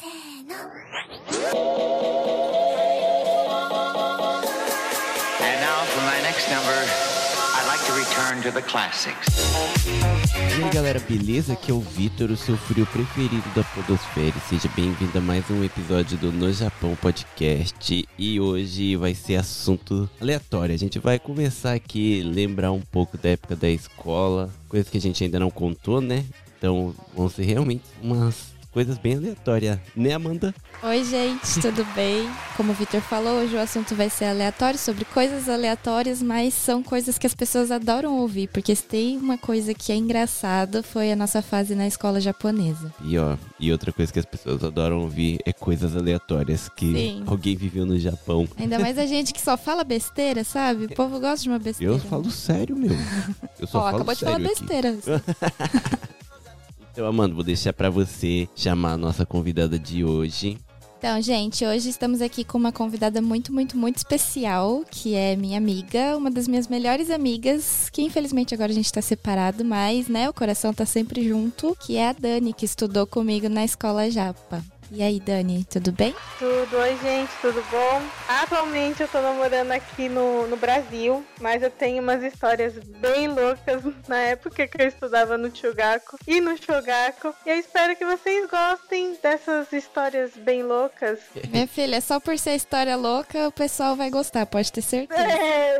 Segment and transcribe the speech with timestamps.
[0.00, 0.48] And
[5.60, 6.78] now for my next number,
[7.56, 9.26] I'd like to return to the classics.
[10.56, 11.54] E aí galera, beleza?
[11.54, 14.38] Aqui é o Vitor, o seu frio preferido da Podosfera.
[14.48, 18.08] Seja bem-vindo a mais um episódio do No Japão Podcast.
[18.16, 20.76] E hoje vai ser assunto aleatório.
[20.76, 25.00] A gente vai conversar aqui, lembrar um pouco da época da escola, coisas que a
[25.00, 26.24] gente ainda não contou, né?
[26.56, 30.54] Então vão ser realmente umas coisas bem aleatórias, né, Amanda?
[30.82, 32.28] Oi, gente, tudo bem?
[32.56, 36.82] Como o Vitor falou, hoje o assunto vai ser aleatório sobre coisas aleatórias, mas são
[36.82, 41.10] coisas que as pessoas adoram ouvir, porque se tem uma coisa que é engraçada foi
[41.12, 42.92] a nossa fase na escola japonesa.
[43.02, 47.24] E ó, e outra coisa que as pessoas adoram ouvir é coisas aleatórias que Sim.
[47.26, 48.46] alguém viveu no Japão.
[48.56, 50.84] Ainda mais a gente que só fala besteira, sabe?
[50.86, 51.92] O povo gosta de uma besteira.
[51.94, 52.90] Eu falo sério, meu.
[53.58, 54.48] Eu só Ó, falo acabou de falar aqui.
[54.48, 54.98] besteira.
[56.98, 60.58] Então, Amanda, vou deixar pra você chamar a nossa convidada de hoje.
[60.98, 65.58] Então, gente, hoje estamos aqui com uma convidada muito, muito, muito especial, que é minha
[65.58, 70.28] amiga, uma das minhas melhores amigas, que infelizmente agora a gente tá separado, mas, né,
[70.28, 74.60] o coração tá sempre junto, que é a Dani, que estudou comigo na escola Japa.
[74.90, 76.14] E aí, Dani, tudo bem?
[76.38, 78.02] Tudo, oi gente, tudo bom?
[78.26, 83.82] Atualmente eu tô namorando aqui no, no Brasil, mas eu tenho umas histórias bem loucas
[84.08, 87.34] na época que eu estudava no Chugaku e no Shogaku.
[87.44, 91.18] E eu espero que vocês gostem dessas histórias bem loucas.
[91.52, 95.20] Minha filha, só por ser história louca, o pessoal vai gostar, pode ter certeza.
[95.20, 95.78] É,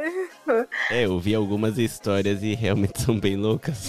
[0.91, 3.87] É, eu vi algumas histórias e realmente são bem loucas.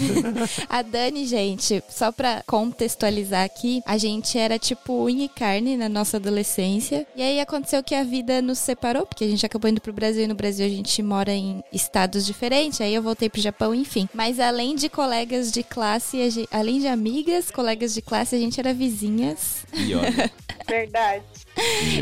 [0.70, 5.90] A Dani, gente, só pra contextualizar aqui, a gente era tipo unha e carne na
[5.90, 7.06] nossa adolescência.
[7.16, 10.24] E aí aconteceu que a vida nos separou, porque a gente acabou indo pro Brasil
[10.24, 12.80] e no Brasil a gente mora em estados diferentes.
[12.82, 14.08] Aí eu voltei pro Japão, enfim.
[14.14, 18.40] Mas além de colegas de classe, a gen- além de amigas, colegas de classe, a
[18.40, 19.66] gente era vizinhas.
[19.74, 20.32] E olha,
[20.68, 21.24] verdade.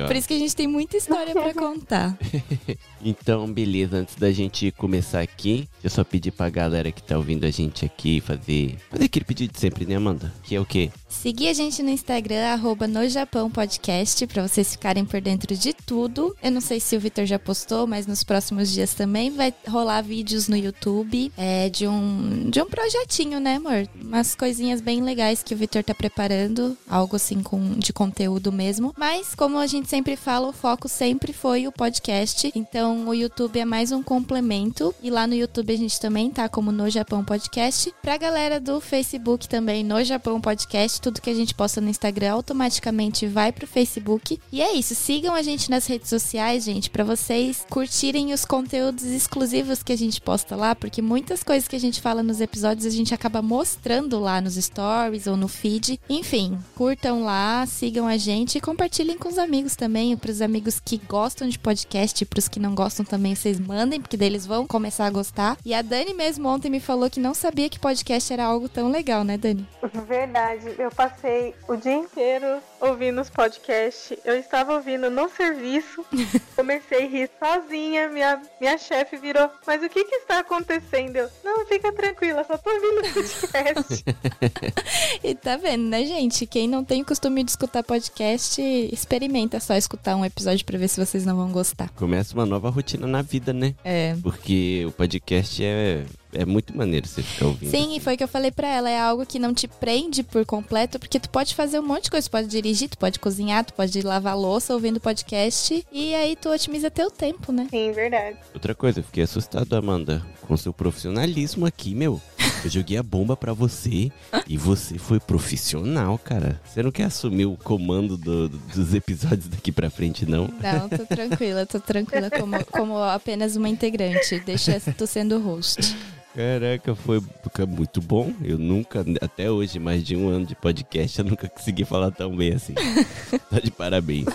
[0.05, 2.17] Por isso que a gente tem muita história pra contar.
[3.03, 7.45] Então, beleza, antes da gente começar aqui, eu só pedir pra galera que tá ouvindo
[7.45, 8.75] a gente aqui fazer.
[8.89, 10.33] Fazer aquele pedido de sempre, né, Amanda?
[10.43, 10.89] Que é o quê?
[11.07, 15.73] Seguir a gente no Instagram, arroba no Japão Podcast, pra vocês ficarem por dentro de
[15.73, 16.35] tudo.
[16.41, 20.01] Eu não sei se o Vitor já postou, mas nos próximos dias também vai rolar
[20.01, 23.87] vídeos no YouTube é, de, um, de um projetinho, né, amor?
[24.01, 28.93] Umas coisinhas bem legais que o Vitor tá preparando, algo assim com, de conteúdo mesmo.
[28.97, 32.51] Mas, como a gente sempre fala, o foco sempre foi o podcast.
[32.55, 34.93] Então, o YouTube é mais um complemento.
[35.03, 37.93] E lá no YouTube a gente também tá como No Japão Podcast.
[38.01, 42.33] Pra galera do Facebook também, No Japão Podcast, tudo que a gente posta no Instagram
[42.33, 44.39] automaticamente vai pro Facebook.
[44.51, 49.03] E é isso, sigam a gente nas redes sociais, gente, pra vocês curtirem os conteúdos
[49.03, 52.85] exclusivos que a gente posta lá, porque muitas coisas que a gente fala nos episódios
[52.85, 55.99] a gente acaba mostrando lá nos stories ou no feed.
[56.09, 60.97] Enfim, curtam lá, sigam a gente e compartilhem com os amigos também, pros amigos que
[60.97, 65.05] gostam de podcast, pros que não gostam também, vocês mandem, porque daí eles vão começar
[65.05, 65.57] a gostar.
[65.65, 68.89] E a Dani mesmo ontem me falou que não sabia que podcast era algo tão
[68.89, 69.67] legal, né, Dani?
[70.07, 74.17] Verdade, eu passei o dia inteiro ouvindo os podcasts.
[74.23, 76.05] Eu estava ouvindo no serviço,
[76.55, 78.09] comecei a rir sozinha.
[78.09, 81.17] Minha, minha chefe virou: Mas o que, que está acontecendo?
[81.17, 84.05] Eu, Não, fica tranquila, só tô ouvindo podcast.
[85.23, 86.45] E tá vendo, né, gente?
[86.45, 90.87] Quem não tem o costume de escutar podcast, experimenta só escutar um episódio pra ver
[90.87, 91.89] se vocês não vão gostar.
[91.89, 93.73] Começa uma nova rotina na vida, né?
[93.83, 94.15] É.
[94.21, 96.03] Porque o podcast é,
[96.37, 97.69] é muito maneiro você ficar ouvindo.
[97.69, 100.23] Sim, e foi o que eu falei pra ela, é algo que não te prende
[100.23, 103.19] por completo, porque tu pode fazer um monte de coisa, tu pode dirigir, tu pode
[103.19, 107.67] cozinhar, tu pode lavar louça ouvindo podcast, e aí tu otimiza teu tempo, né?
[107.69, 108.37] Sim, verdade.
[108.53, 112.21] Outra coisa, eu fiquei assustado, Amanda, com seu profissionalismo aqui, meu.
[112.63, 114.11] Eu joguei a bomba pra você
[114.47, 116.59] e você foi profissional, cara.
[116.65, 120.49] Você não quer assumir o comando do- dos episódios daqui pra frente, não?
[120.59, 125.95] Não, tô tranquila, tô tranquila como, como apenas uma integrante, deixa tu sendo host.
[126.37, 127.19] Caraca, foi
[127.67, 128.31] muito bom.
[128.43, 132.37] Eu nunca, até hoje, mais de um ano de podcast, eu nunca consegui falar tão
[132.37, 132.75] bem assim.
[133.49, 134.27] Tá de parabéns.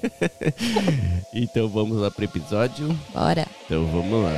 [1.32, 2.88] então vamos lá pro episódio.
[3.14, 3.46] Bora.
[3.64, 4.32] Então vamos lá.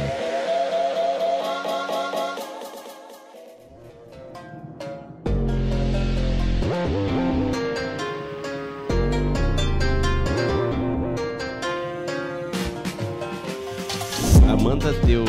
[7.16, 7.19] A
[14.81, 15.25] Amanda deu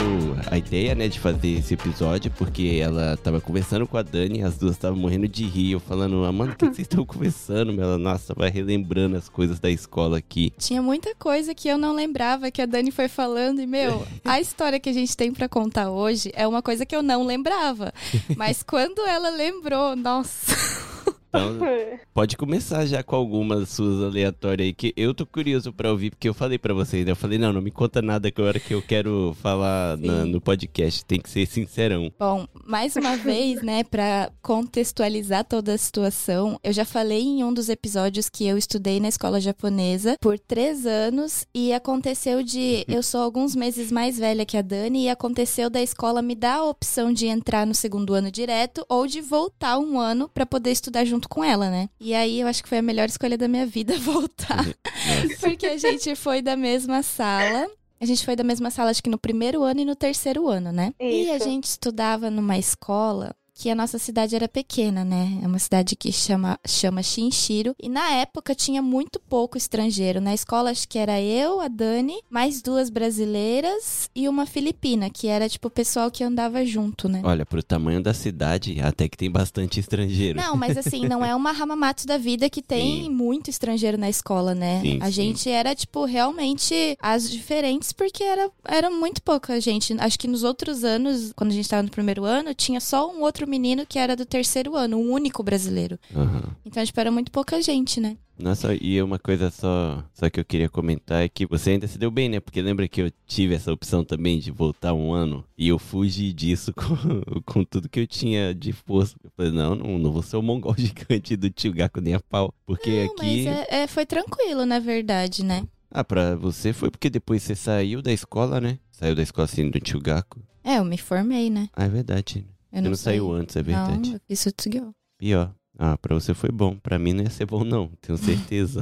[0.50, 4.57] a ideia, né, de fazer esse episódio porque ela tava conversando com a Dani, as
[4.57, 7.80] duas estavam morrendo de rir, eu falando, Amanda, o que vocês estão conversando?
[7.81, 10.53] Ela, nossa, vai relembrando as coisas da escola aqui.
[10.57, 14.39] Tinha muita coisa que eu não lembrava que a Dani foi falando e, meu, a
[14.39, 17.94] história que a gente tem pra contar hoje é uma coisa que eu não lembrava.
[18.38, 20.90] Mas quando ela lembrou, nossa.
[21.33, 21.60] Então,
[22.13, 26.28] pode começar já com algumas suas aleatórias aí, que eu tô curioso pra ouvir, porque
[26.28, 27.12] eu falei pra vocês, né?
[27.12, 31.06] Eu falei, não, não me conta nada agora que eu quero falar na- no podcast,
[31.06, 32.12] tem que ser sincerão.
[32.19, 37.54] Bom, mais uma vez, né, pra contextualizar toda a situação, eu já falei em um
[37.54, 42.83] dos episódios que eu estudei na escola japonesa por três anos e aconteceu de.
[42.88, 46.56] Eu sou alguns meses mais velha que a Dani e aconteceu da escola me dar
[46.57, 50.72] a opção de entrar no segundo ano direto ou de voltar um ano pra poder
[50.72, 51.89] estudar junto com ela, né?
[52.00, 54.65] E aí eu acho que foi a melhor escolha da minha vida voltar.
[54.65, 55.38] Nossa.
[55.39, 57.68] Porque a gente foi da mesma sala.
[58.00, 60.71] A gente foi da mesma sala, acho que no primeiro ano e no terceiro ano,
[60.71, 60.91] né?
[61.00, 61.45] E a Isso.
[61.45, 65.39] gente estudava numa escola que a nossa cidade era pequena, né?
[65.43, 67.75] É uma cidade que chama, chama Shinshiro.
[67.79, 70.19] E na época tinha muito pouco estrangeiro.
[70.19, 75.27] Na escola, acho que era eu, a Dani, mais duas brasileiras e uma filipina, que
[75.27, 77.21] era tipo o pessoal que andava junto, né?
[77.23, 80.39] Olha, pro tamanho da cidade, até que tem bastante estrangeiro.
[80.39, 83.09] Não, mas assim, não é uma Hamamatsu da vida que tem Sim.
[83.11, 84.81] muito estrangeiro na escola, né?
[84.81, 85.11] Sim, a sim.
[85.11, 89.95] gente era, tipo, realmente as diferentes, porque era, era muito pouca gente.
[89.99, 93.21] Acho que nos outros anos, quando a gente tava no primeiro ano, tinha só um
[93.21, 96.00] outro menino que era do terceiro ano, um único brasileiro.
[96.15, 96.56] Aham.
[96.65, 98.18] Então, tipo, era muito pouca gente, né?
[98.39, 102.00] Nossa, e uma coisa só, só que eu queria comentar é que você ainda se
[102.00, 102.39] deu bem, né?
[102.39, 106.33] Porque lembra que eu tive essa opção também de voltar um ano e eu fugi
[106.33, 109.15] disso com, com tudo que eu tinha de força.
[109.24, 112.19] Eu falei, não, não, não vou ser o mongol gigante do tio Gaku nem a
[112.19, 112.51] pau.
[112.65, 113.45] Porque Não, aqui.
[113.45, 115.63] mas é- é, foi tranquilo, na verdade, né?
[115.92, 118.80] Ah, pra você foi porque depois você saiu da escola, né?
[118.92, 120.39] Saiu da escola assim do tio Gaku.
[120.63, 121.69] É, eu me formei, né?
[121.75, 122.45] Ah, é verdade.
[122.71, 124.09] Eu não, não saiu antes, é verdade.
[124.09, 124.94] Não, eu fiz Sutsugyo.
[125.18, 125.53] Pior.
[125.77, 126.77] Ah, pra você foi bom.
[126.77, 127.89] Pra mim não ia ser bom, não.
[128.01, 128.81] Tenho certeza.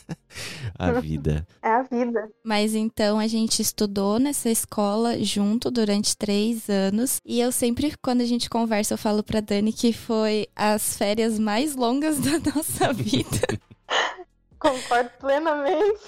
[0.78, 1.46] a vida.
[1.62, 2.28] É a vida.
[2.44, 7.20] Mas então a gente estudou nessa escola junto durante três anos.
[7.24, 11.38] E eu sempre, quando a gente conversa, eu falo pra Dani que foi as férias
[11.38, 13.40] mais longas da nossa vida.
[14.60, 15.98] Concordo plenamente.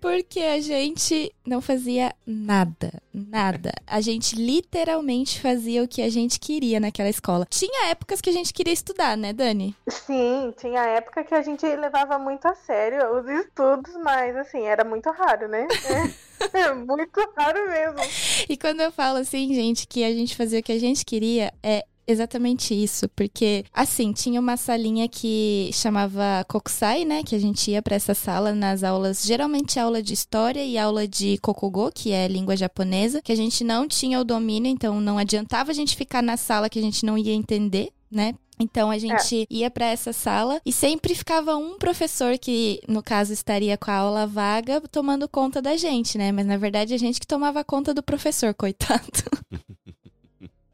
[0.00, 3.02] Porque a gente não fazia nada.
[3.12, 3.72] Nada.
[3.84, 7.44] A gente literalmente fazia o que a gente queria naquela escola.
[7.50, 9.74] Tinha épocas que a gente queria estudar, né, Dani?
[9.88, 14.84] Sim, tinha época que a gente levava muito a sério os estudos, mas assim, era
[14.84, 15.66] muito raro, né?
[16.54, 17.98] É, é muito raro mesmo.
[18.48, 21.52] E quando eu falo assim, gente, que a gente fazia o que a gente queria,
[21.64, 27.70] é exatamente isso, porque assim, tinha uma salinha que chamava Kokusai, né, que a gente
[27.70, 32.10] ia pra essa sala nas aulas, geralmente aula de história e aula de kokugo, que
[32.10, 35.94] é língua japonesa, que a gente não tinha o domínio, então não adiantava a gente
[35.94, 38.34] ficar na sala que a gente não ia entender, né?
[38.58, 43.32] Então a gente ia pra essa sala e sempre ficava um professor que, no caso,
[43.32, 46.32] estaria com a aula vaga tomando conta da gente, né?
[46.32, 49.04] Mas na verdade a gente que tomava conta do professor, coitado.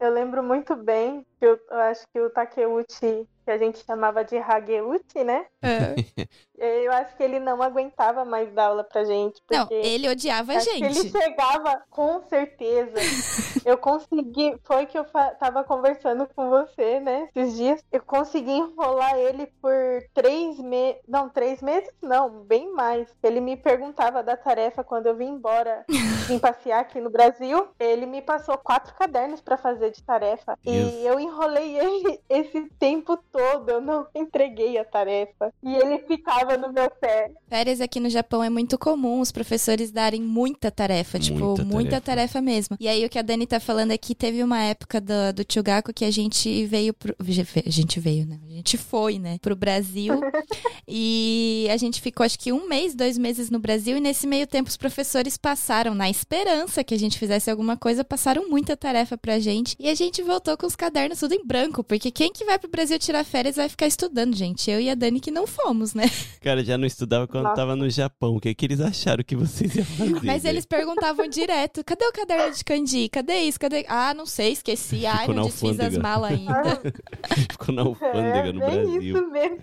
[0.04, 4.22] Eu lembro muito bem que eu, eu acho que o Takeuchi, que a gente chamava
[4.22, 5.46] de Hageuchi, né?
[6.56, 9.42] Eu acho que ele não aguentava mais dar aula pra gente.
[9.50, 11.10] Não, ele odiava a que ele gente.
[11.10, 12.94] chegava, com certeza.
[13.64, 14.56] eu consegui.
[14.62, 15.04] Foi que eu
[15.38, 17.28] tava conversando com você, né?
[17.34, 17.84] Esses dias.
[17.90, 19.74] Eu consegui enrolar ele por
[20.12, 21.00] três meses.
[21.08, 23.08] Não, três meses não, bem mais.
[23.22, 25.84] Ele me perguntava da tarefa quando eu vim embora,
[26.28, 27.68] vim passear aqui no Brasil.
[27.80, 30.56] Ele me passou quatro cadernos pra fazer de tarefa.
[30.62, 30.92] Deus.
[30.92, 33.68] E eu enrolei ele esse tempo todo.
[33.68, 35.52] Eu não entreguei a tarefa.
[35.62, 37.30] E ele ficava no meu pé.
[37.48, 41.90] Férias aqui no Japão é muito comum os professores darem muita tarefa, tipo, Muita muita
[42.00, 42.04] tarefa.
[42.04, 42.76] tarefa mesmo.
[42.80, 45.44] E aí o que a Dani tá falando é que teve uma época do, do
[45.50, 47.14] Chugaku que a gente veio pro.
[47.18, 48.38] A gente veio, né?
[48.48, 49.38] A gente foi, né?
[49.40, 50.14] Pro Brasil.
[50.86, 54.46] e a gente ficou acho que um mês, dois meses no Brasil, e nesse meio
[54.46, 59.16] tempo os professores passaram, na esperança que a gente fizesse alguma coisa, passaram muita tarefa
[59.16, 59.76] pra gente.
[59.78, 62.70] E a gente voltou com os cadernos tudo em branco, porque quem que vai pro
[62.70, 64.70] Brasil tirar férias vai ficar estudando, gente.
[64.70, 66.04] Eu e a Dani que não fomos, né?
[66.44, 67.56] Cara, já não estudava quando Nossa.
[67.56, 68.36] tava no Japão.
[68.36, 70.20] O que, que eles acharam que vocês iam fazer?
[70.22, 73.08] Mas eles perguntavam direto: cadê o caderno de Candi?
[73.08, 73.58] Cadê isso?
[73.58, 73.86] Cadê?
[73.88, 75.06] Ah, não sei, esqueci.
[75.06, 76.82] Ai, Ficou não desfiz as malas ainda.
[77.50, 79.02] Ficou na alfândega é no Brasil.
[79.02, 79.58] isso mesmo.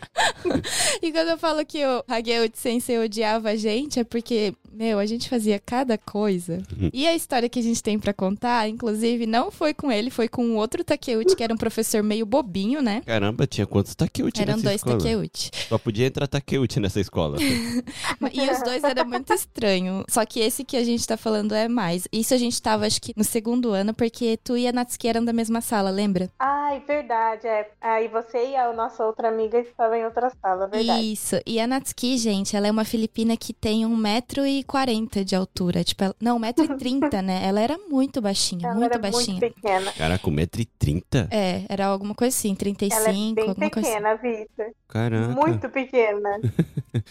[1.03, 5.05] e quando eu falo que o Hageuchi Sensei odiava a gente, é porque, meu, a
[5.05, 6.63] gente fazia cada coisa.
[6.75, 6.89] Uhum.
[6.91, 10.27] E a história que a gente tem pra contar, inclusive, não foi com ele, foi
[10.27, 13.03] com outro Takeuchi, que era um professor meio bobinho, né?
[13.05, 14.97] Caramba, tinha quantos Takeuchi Eram nessa dois escola?
[14.97, 15.51] Takeuchi.
[15.69, 17.37] Só podia entrar Takeuchi nessa escola.
[18.33, 20.03] E os dois era muito estranho.
[20.09, 22.07] Só que esse que a gente tá falando é mais.
[22.11, 25.23] Isso a gente tava, acho que, no segundo ano, porque tu e a Natsuki eram
[25.25, 26.29] da mesma sala, lembra?
[26.39, 27.69] Ai, verdade, é.
[27.81, 31.11] Aí você e a nossa outra amiga estavam em outra sala, verdade.
[31.11, 31.35] Isso.
[31.45, 35.83] E a Natsuki, gente, ela é uma filipina que tem 1,40m 1,40m de altura.
[35.83, 37.41] Tipo, ela- não, 1,30m, né?
[37.45, 39.39] Ela era muito baixinha, Ela muito era baixinha.
[39.39, 39.91] muito pequena.
[39.93, 41.27] Caraca, 1,30m?
[41.31, 43.97] É, era alguma coisa assim, 35, Ela é bem alguma coisa assim.
[43.97, 44.65] pequena, Vitor.
[44.87, 45.27] Caraca.
[45.33, 46.39] Muito pequena.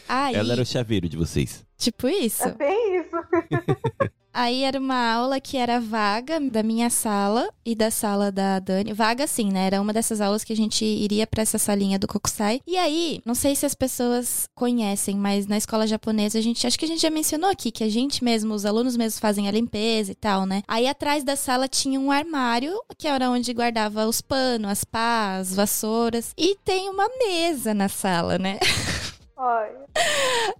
[0.09, 1.64] Aí, Ela era o chaveiro de vocês.
[1.76, 2.45] tipo isso.
[2.45, 4.11] É bem isso.
[4.33, 8.92] Aí era uma aula que era vaga da minha sala e da sala da Dani.
[8.92, 9.66] Vaga sim, né?
[9.66, 12.61] Era uma dessas aulas que a gente iria pra essa salinha do Kokusai.
[12.64, 16.78] E aí, não sei se as pessoas conhecem, mas na escola japonesa a gente, acho
[16.78, 19.50] que a gente já mencionou aqui que a gente mesmo, os alunos mesmos fazem a
[19.50, 20.62] limpeza e tal, né?
[20.69, 25.52] Aí atrás da sala tinha um armário, que era onde guardava os panos, as pás,
[25.57, 28.61] vassouras, e tem uma mesa na sala, né?
[29.42, 29.87] Olha.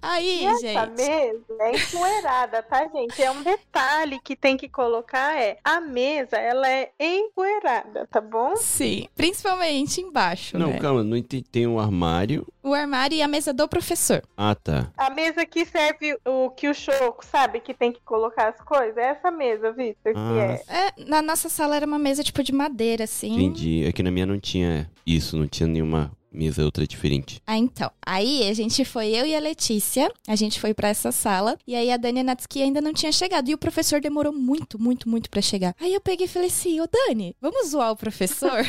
[0.01, 3.23] Aí, E essa gente, mesa é empoeirada, tá, gente?
[3.23, 8.57] É um detalhe que tem que colocar é a mesa, ela é empoeirada, tá bom?
[8.57, 10.79] sim, principalmente embaixo, Não, né?
[10.79, 11.45] calma, não entendi.
[11.51, 12.47] Tem um armário.
[12.63, 14.23] O armário e a mesa do professor.
[14.37, 14.91] Ah, tá.
[14.97, 17.61] A mesa que serve o que o choco, sabe?
[17.61, 18.97] Que tem que colocar as coisas.
[18.97, 20.87] É essa mesa, Vitor, que Ah, é.
[20.89, 23.35] É, na nossa sala era uma mesa tipo de madeira, assim.
[23.35, 23.85] Entendi.
[23.87, 27.41] É que na minha não tinha isso, não tinha nenhuma mesa outra diferente.
[27.47, 27.91] Ah, então.
[28.05, 31.75] Aí a gente foi, eu e a Letícia, a gente foi pra essa sala, e
[31.75, 35.29] aí a Dani Natsuki ainda não tinha chegado, e o professor demorou muito, muito, muito
[35.31, 35.75] pra chegar.
[35.81, 38.51] Aí eu peguei e falei assim, ô Dani, vamos zoar o professor?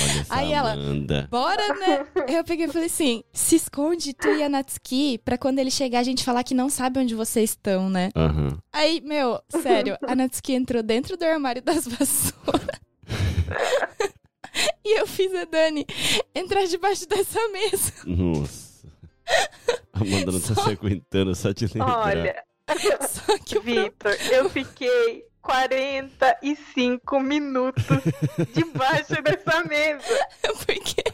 [0.00, 1.28] Olha essa Aí ela- Amanda.
[1.30, 2.06] Bora, né?
[2.28, 6.00] Eu peguei e falei assim, se esconde tu e a Natsuki, pra quando ele chegar
[6.00, 8.10] a gente falar que não sabe onde vocês estão, né?
[8.16, 8.58] Aham.
[8.72, 12.80] Aí, meu, sério, a Natsuki entrou dentro do armário das vassouras.
[14.84, 15.86] e eu fiz a Dani
[16.34, 17.92] entrar debaixo dessa mesa.
[18.04, 18.88] Nossa.
[19.92, 22.06] A Amanda não tá se aguentando só de lembrar.
[22.06, 22.44] Olha,
[23.08, 28.02] Só que o pro- Vitor, eu fiquei 45 minutos
[28.52, 30.28] debaixo dessa mesa.
[30.66, 31.04] porque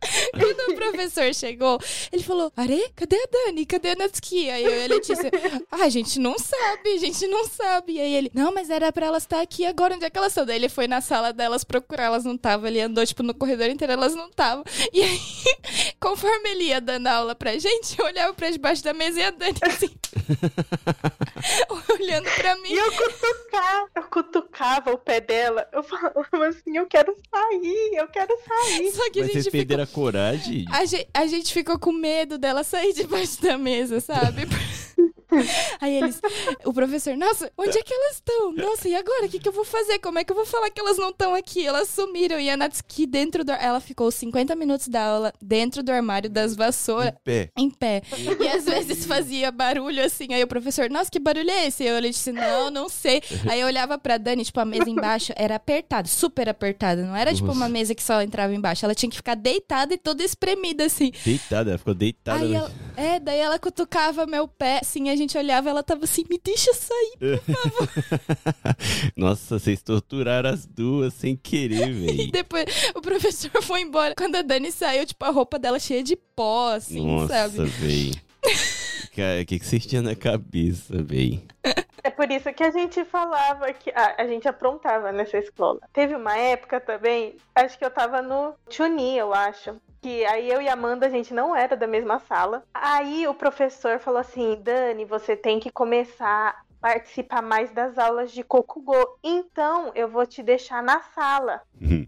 [0.32, 1.78] quando o professor chegou,
[2.12, 3.66] ele falou: Are, cadê a Dani?
[3.66, 4.48] Cadê a Natsuki?
[4.50, 5.30] Aí eu e a Letícia,
[5.70, 7.94] ah, a gente não sabe, a gente não sabe.
[7.94, 10.32] E aí ele, não, mas era pra elas estar aqui agora, onde é que elas
[10.32, 10.46] estão?
[10.46, 12.66] Daí ele foi na sala delas procurar, elas não estavam.
[12.66, 14.64] Ele andou, tipo, no corredor inteiro, elas não estavam.
[14.92, 15.20] E aí,
[16.00, 19.30] conforme ele ia dando aula pra gente, eu olhava pra debaixo da mesa e a
[19.30, 19.90] Dani assim.
[22.00, 22.70] olhando pra mim.
[22.70, 25.68] E eu cutucava, eu cutucava o pé dela.
[25.72, 28.92] Eu falava assim, eu quero sair, eu quero sair.
[28.92, 30.64] Só que Mas a vocês gente perderam a coragem?
[30.70, 34.42] A gente, a gente ficou com medo dela sair debaixo da mesa, sabe?
[35.80, 36.20] Aí eles,
[36.64, 38.52] o professor, nossa, onde é que elas estão?
[38.52, 39.26] Nossa, e agora?
[39.26, 39.98] O que, que eu vou fazer?
[39.98, 41.66] Como é que eu vou falar que elas não estão aqui?
[41.66, 42.40] Elas sumiram.
[42.40, 43.52] E a Natsuki dentro do.
[43.52, 47.12] Ela ficou 50 minutos da aula dentro do armário das vassouras.
[47.12, 47.50] Em pé.
[47.56, 48.02] Em pé.
[48.40, 50.32] E às vezes fazia barulho assim.
[50.32, 51.84] Aí o professor, nossa, que barulho é esse?
[51.84, 53.22] Eu disse, não, não sei.
[53.48, 57.02] Aí eu olhava pra Dani, tipo, a mesa embaixo era apertada, super apertada.
[57.02, 58.84] Não era tipo uma mesa que só entrava embaixo.
[58.84, 61.12] Ela tinha que ficar deitada e toda espremida assim.
[61.24, 62.40] Deitada, ela ficou deitada.
[62.40, 62.56] Aí né?
[62.56, 66.40] ela, é, daí ela cutucava meu pé, assim, a gente olhava, ela tava assim, me
[66.42, 67.40] deixa sair.
[69.16, 72.32] Nossa, vocês torturaram as duas sem querer, E velho.
[72.32, 74.14] depois o professor foi embora.
[74.16, 77.64] Quando a Dani saiu, tipo, a roupa dela cheia de pó, assim, Nossa, sabe?
[77.64, 78.14] velho.
[79.14, 81.42] Cara, o que, que vocês tinham na cabeça, velho?
[82.04, 85.80] É por isso que a gente falava que a, a gente aprontava nessa escola.
[85.92, 89.74] Teve uma época também, acho que eu tava no Chuni, eu acho.
[90.00, 92.62] Que aí eu e a Amanda, a gente não era da mesma sala.
[92.72, 98.30] Aí o professor falou assim: Dani, você tem que começar a participar mais das aulas
[98.32, 99.18] de Kokugo.
[99.22, 101.60] Então eu vou te deixar na sala.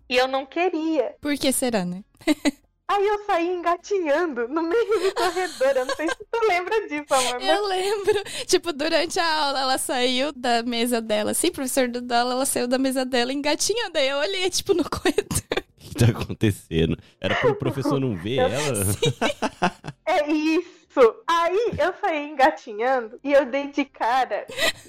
[0.09, 1.15] E eu não queria.
[1.21, 2.05] Por que será, né?
[2.91, 5.77] Aí eu saí engatinhando no meio do corredor.
[5.77, 7.35] Eu não sei se tu lembra disso, amor.
[7.35, 12.13] mas Eu lembro, tipo, durante a aula, ela saiu da mesa dela, assim, professor do
[12.13, 13.97] aula, ela saiu da mesa dela engatinhando.
[13.97, 15.50] Aí eu olhei, tipo, no corredor.
[16.01, 16.97] Tá acontecendo?
[17.21, 18.51] Era pro professor não ver ela?
[20.07, 20.71] É isso!
[21.25, 24.45] Aí eu saí engatinhando e eu dei de cara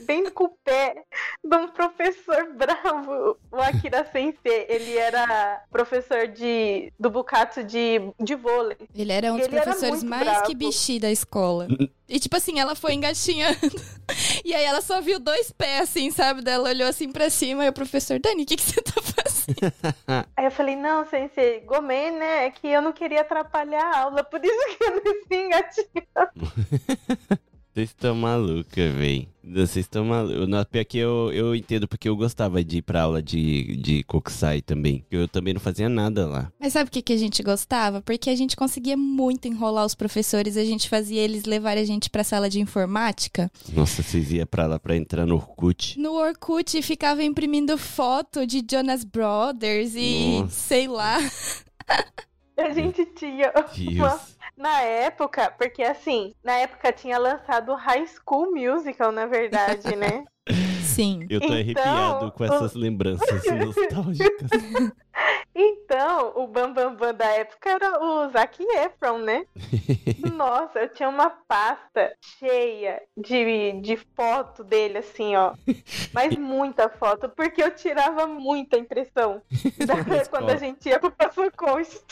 [0.07, 0.95] bem com o pé
[1.43, 4.65] de um professor bravo, o Akira Sensei.
[4.67, 8.77] Ele era professor de, do Bukatsu de, de vôlei.
[8.95, 10.45] Ele era um dos Ele professores mais bravo.
[10.45, 11.67] que bichi da escola.
[12.11, 13.57] E tipo assim, ela foi engatinhando.
[14.43, 16.41] E aí ela só viu dois pés, assim, sabe?
[16.41, 19.01] Daí ela olhou assim pra cima e o professor, Dani, o que, que você tá
[19.01, 20.27] fazendo?
[20.35, 22.47] Aí eu falei, não, Sensei, gomei, né?
[22.47, 27.39] É que eu não queria atrapalhar a aula, por isso que eu desci engatinhando.
[27.73, 29.29] Vocês estão malucas, véi.
[29.41, 30.65] Vocês estão malucos.
[30.69, 34.61] Pior que eu, eu entendo porque eu gostava de ir pra aula de, de Kokusai
[34.61, 34.99] também.
[34.99, 36.51] Porque eu também não fazia nada lá.
[36.59, 38.01] Mas sabe o que, que a gente gostava?
[38.01, 42.09] Porque a gente conseguia muito enrolar os professores, a gente fazia eles levarem a gente
[42.09, 43.49] pra sala de informática.
[43.71, 45.97] Nossa, vocês iam pra lá pra entrar no Orkut.
[45.97, 50.49] No Orkut ficava imprimindo foto de Jonas Brothers e Nossa.
[50.53, 51.19] sei lá.
[52.57, 54.37] A gente tinha uma Deus.
[54.61, 60.23] Na época, porque assim, na época tinha lançado High School Musical, na verdade, né?
[60.85, 61.25] Sim.
[61.31, 64.51] Eu tô Então, arrepiado com essas lembranças nostálgicas.
[65.53, 69.45] Então, o Bambambam Bam Bam da época era o Zac Efron, né?
[70.35, 75.53] Nossa, eu tinha uma pasta cheia de, de foto dele, assim, ó.
[76.13, 79.41] Mas muita foto, porque eu tirava muita impressão
[79.85, 82.05] da- quando a gente ia pro Passo Consto.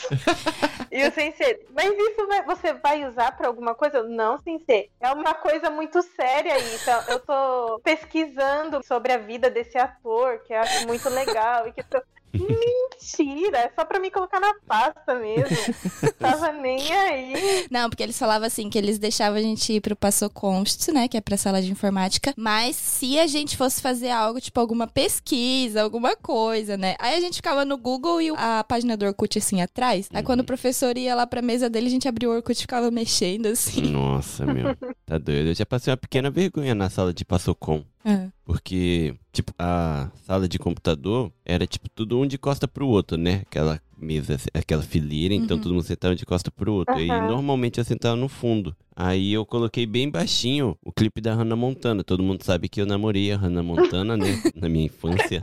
[0.90, 4.02] E o sensei, mas isso vai- você vai usar pra alguma coisa?
[4.02, 4.90] Não, sensei.
[5.00, 6.74] É uma coisa muito séria aí.
[6.74, 11.66] Então, eu tô pesquisando sobre a vida desse ator, que eu acho muito legal.
[11.66, 12.02] E que eu tô...
[12.32, 15.56] Mentira, é só pra me colocar na pasta mesmo.
[16.18, 17.66] Tava nem aí.
[17.70, 21.08] Não, porque eles falavam assim que eles deixavam a gente ir pro Passo Const, né?
[21.08, 22.32] Que é pra sala de informática.
[22.36, 26.94] Mas se a gente fosse fazer algo, tipo alguma pesquisa, alguma coisa, né?
[26.98, 30.08] Aí a gente ficava no Google e a página do Orkut assim atrás.
[30.12, 32.62] Aí quando o professor ia lá pra mesa dele, a gente abria o Orkut e
[32.62, 33.82] ficava mexendo assim.
[33.82, 34.76] Nossa, meu.
[35.06, 35.48] Tá doido.
[35.48, 37.84] Eu já passei uma pequena vergonha na sala de Passocom.
[38.04, 38.28] Ah.
[38.44, 43.42] Porque, tipo, a sala de computador era, tipo, tudo um de costa pro outro, né?
[43.42, 45.62] Aquela mesa, aquela fileira, então Uhum.
[45.62, 46.98] todo mundo sentava de costa pro outro.
[46.98, 47.28] E Aham.
[47.28, 48.74] normalmente eu sentava no fundo.
[48.96, 52.04] Aí eu coloquei bem baixinho o clipe da Hannah Montana.
[52.04, 54.26] Todo mundo sabe que eu namorei a Hannah Montana, né?
[54.54, 55.40] Na minha infância.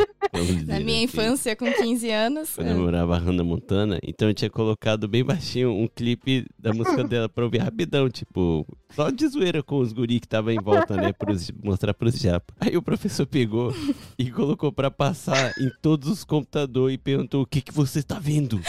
[0.67, 1.03] Na minha assim.
[1.03, 2.57] infância, com 15 anos.
[2.57, 2.67] Eu ah.
[2.67, 7.27] namorava a Hannah Montana, então eu tinha colocado bem baixinho um clipe da música dela
[7.29, 11.13] pra ouvir rapidão, tipo, só de zoeira com os guri que tava em volta, né,
[11.13, 12.53] pros, mostrar pros japa.
[12.59, 13.73] Aí o professor pegou
[14.19, 18.19] e colocou pra passar em todos os computadores e perguntou: o que que você está
[18.19, 18.46] vendo?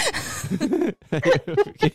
[1.47, 1.93] Eu fiquei,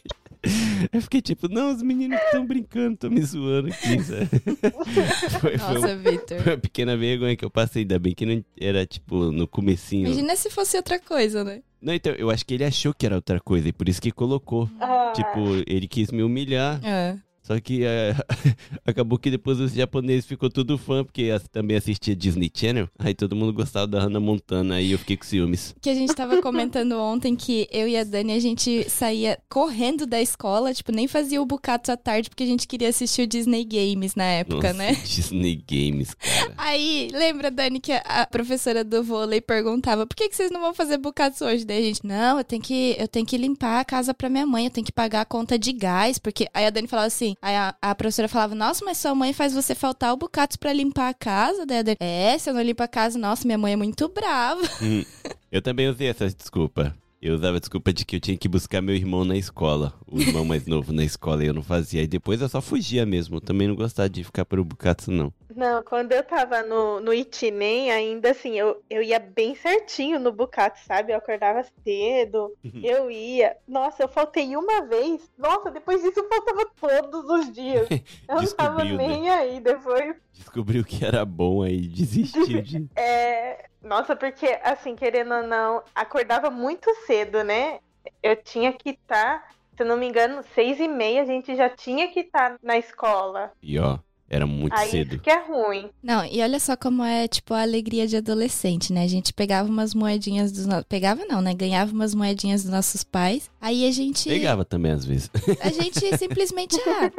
[0.91, 4.27] eu fiquei tipo, não, os meninos estão brincando, estão me zoando aqui, sabe?
[5.39, 6.37] Foi, foi Nossa, Victor.
[6.45, 10.07] uma pequena vergonha que eu passei, ainda bem que não era, tipo, no comecinho.
[10.07, 11.61] Imagina se fosse outra coisa, né?
[11.81, 14.11] Não, então, eu acho que ele achou que era outra coisa e por isso que
[14.11, 14.69] colocou.
[14.81, 17.15] Ah, Tipo, ele quis me humilhar, Ah.
[17.43, 18.15] Só que é,
[18.83, 23.35] acabou que depois os japoneses ficou tudo fã, porque também assistia Disney Channel, aí todo
[23.35, 25.75] mundo gostava da Hannah Montana, aí eu fiquei com ciúmes.
[25.81, 30.07] Que a gente tava comentando ontem que eu e a Dani, a gente saía correndo
[30.07, 33.27] da escola, tipo, nem fazia o bucato à tarde, porque a gente queria assistir o
[33.27, 34.93] Disney Games na época, Nossa, né?
[35.05, 36.53] Disney Games, cara.
[36.57, 40.61] Aí, lembra, Dani, que a a professora do vôlei perguntava por que, que vocês não
[40.61, 41.65] vão fazer bucatos hoje?
[41.65, 44.45] Daí a gente, não, eu tenho, que, eu tenho que limpar a casa pra minha
[44.45, 46.47] mãe, eu tenho que pagar a conta de gás, porque...
[46.53, 49.53] Aí a Dani falava assim, aí a, a professora falava, nossa, mas sua mãe faz
[49.53, 51.65] você faltar o bucatos pra limpar a casa?
[51.65, 54.07] Daí a Dani, é, se eu não limpo a casa, nossa, minha mãe é muito
[54.09, 54.61] brava.
[54.81, 55.03] Hum,
[55.51, 56.95] eu também usei essa desculpa.
[57.25, 59.93] Eu usava a desculpa de que eu tinha que buscar meu irmão na escola.
[60.05, 62.01] O irmão mais novo na escola e eu não fazia.
[62.01, 63.37] E depois eu só fugia mesmo.
[63.37, 65.33] Eu também não gostava de ficar pro Bukatsu, não.
[65.55, 70.33] Não, quando eu tava no, no Itinem, ainda assim, eu, eu ia bem certinho no
[70.33, 71.13] Bucato, sabe?
[71.13, 72.51] Eu acordava cedo,
[72.83, 73.55] eu ia.
[73.65, 75.21] Nossa, eu faltei uma vez.
[75.37, 77.87] Nossa, depois disso eu faltava todos os dias.
[78.27, 78.97] Eu não tava né?
[78.97, 79.59] nem aí.
[79.61, 82.87] Depois, Descobriu que era bom aí, desistiu de.
[82.97, 83.69] é...
[83.83, 87.79] Nossa, porque, assim, querendo ou não, acordava muito cedo, né?
[88.21, 91.69] Eu tinha que estar, se eu não me engano, seis e meia a gente já
[91.69, 93.51] tinha que estar na escola.
[93.61, 93.99] E ó,
[94.33, 95.19] era muito Aí cedo.
[95.19, 95.89] que é ruim.
[96.01, 99.03] Não, e olha só como é, tipo, a alegria de adolescente, né?
[99.03, 100.85] A gente pegava umas moedinhas dos nossos...
[100.89, 101.53] Pegava não, né?
[101.53, 103.49] Ganhava umas moedinhas dos nossos pais.
[103.61, 104.27] Aí a gente...
[104.27, 105.29] Pegava também às vezes.
[105.61, 107.11] A gente simplesmente, ah,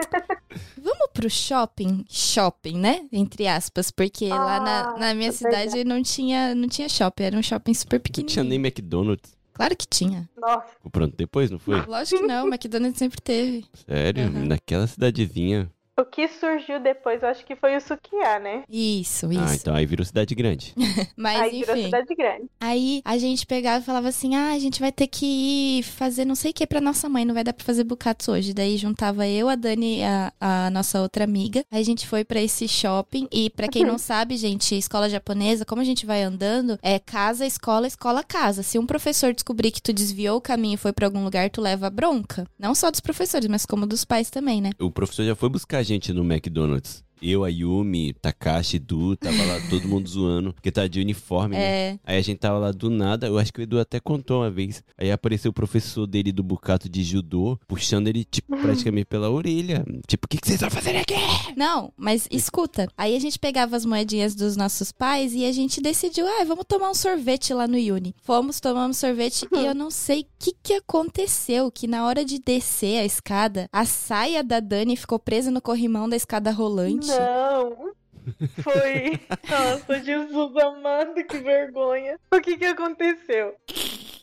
[0.76, 2.04] vamos pro shopping?
[2.08, 3.06] Shopping, né?
[3.12, 7.22] Entre aspas, porque lá na, Ah, na minha é cidade não tinha, não tinha shopping,
[7.24, 8.48] era um shopping super Não tinha pequenininho.
[8.50, 9.32] nem McDonald's.
[9.52, 10.28] Claro que tinha.
[10.36, 10.66] Nossa.
[10.66, 11.80] Ficou pronto depois, não foi?
[11.86, 13.64] Lógico que não, McDonald's sempre teve.
[13.86, 14.24] Sério?
[14.24, 14.46] Uhum.
[14.46, 15.70] Naquela cidadezinha.
[15.96, 18.64] O que surgiu depois, eu acho que foi o Sukiá, né?
[18.68, 19.40] Isso, isso.
[19.40, 20.74] Ah, então aí virou cidade grande.
[21.16, 21.84] Mas Aí virou enfim.
[21.84, 22.44] cidade grande.
[22.60, 26.24] Aí a gente pegava e falava assim: ah, a gente vai ter que ir fazer
[26.24, 28.52] não sei o que pra nossa mãe, não vai dar pra fazer bucatos hoje.
[28.52, 31.64] Daí juntava eu, a Dani e a, a nossa outra amiga.
[31.70, 33.28] Aí a gente foi pra esse shopping.
[33.30, 37.46] E pra quem não sabe, gente, escola japonesa, como a gente vai andando, é casa,
[37.46, 38.64] escola, escola, casa.
[38.64, 41.60] Se um professor descobrir que tu desviou o caminho e foi pra algum lugar, tu
[41.60, 42.48] leva bronca.
[42.58, 44.70] Não só dos professores, mas como dos pais também, né?
[44.80, 47.04] O professor já foi buscar gente no McDonald's.
[47.26, 51.62] Eu, a Yumi, Takashi, Edu, tava lá todo mundo zoando, porque tá de uniforme, né?
[51.62, 51.98] É.
[52.04, 54.50] Aí a gente tava lá do nada, eu acho que o Edu até contou uma
[54.50, 54.84] vez.
[54.98, 59.86] Aí apareceu o professor dele do Bucato de judô, puxando ele, tipo, praticamente pela orelha.
[60.06, 61.14] Tipo, o que, que vocês estão fazendo aqui?
[61.56, 62.88] Não, mas escuta.
[62.96, 66.66] Aí a gente pegava as moedinhas dos nossos pais e a gente decidiu, ah, vamos
[66.68, 68.14] tomar um sorvete lá no Uni.
[68.22, 72.38] Fomos, tomamos sorvete e eu não sei o que, que aconteceu, que na hora de
[72.38, 77.06] descer a escada, a saia da Dani ficou presa no corrimão da escada rolante.
[77.06, 77.13] Não.
[78.62, 79.20] Foi.
[79.50, 82.18] Nossa, Jesus amado, que vergonha.
[82.32, 83.54] O que que aconteceu?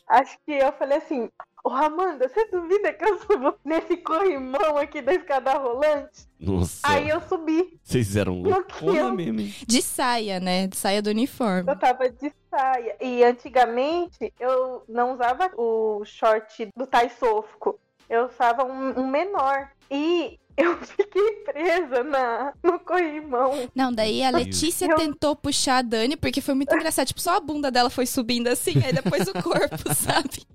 [0.08, 1.30] Acho que eu falei assim:
[1.64, 6.28] Ô, Amanda, você duvida que eu subo nesse corrimão aqui da escada rolante?
[6.40, 6.80] Nossa.
[6.84, 7.80] Aí eu subi.
[7.84, 9.54] Vocês fizeram eu- mesmo, hein?
[9.68, 10.68] De saia, né?
[10.68, 11.72] De saia do uniforme.
[11.72, 12.98] Eu tava de saia.
[13.00, 17.80] E antigamente eu não usava o short do Taisofco.
[18.12, 19.70] Eu usava um, um menor.
[19.90, 23.70] E eu fiquei presa na, no corrimão.
[23.74, 24.30] Não, daí a.
[24.30, 27.08] Letícia Eu- tentou puxar a Dani, porque foi muito engraçado.
[27.08, 30.46] Tipo, só a bunda dela foi subindo assim, aí depois o corpo, sabe?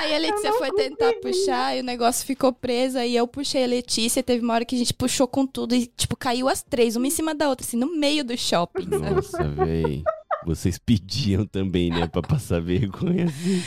[0.00, 1.20] Aí a Letícia foi tentar consegui.
[1.22, 2.98] puxar e o negócio ficou preso.
[2.98, 4.22] Aí eu puxei a Letícia.
[4.22, 7.06] Teve uma hora que a gente puxou com tudo e, tipo, caiu as três, uma
[7.06, 8.88] em cima da outra, assim, no meio do shopping.
[8.90, 9.10] sabe?
[9.14, 10.02] Nossa, véi.
[10.44, 12.06] Vocês pediam também, né?
[12.06, 13.62] Pra passar vergonha assim.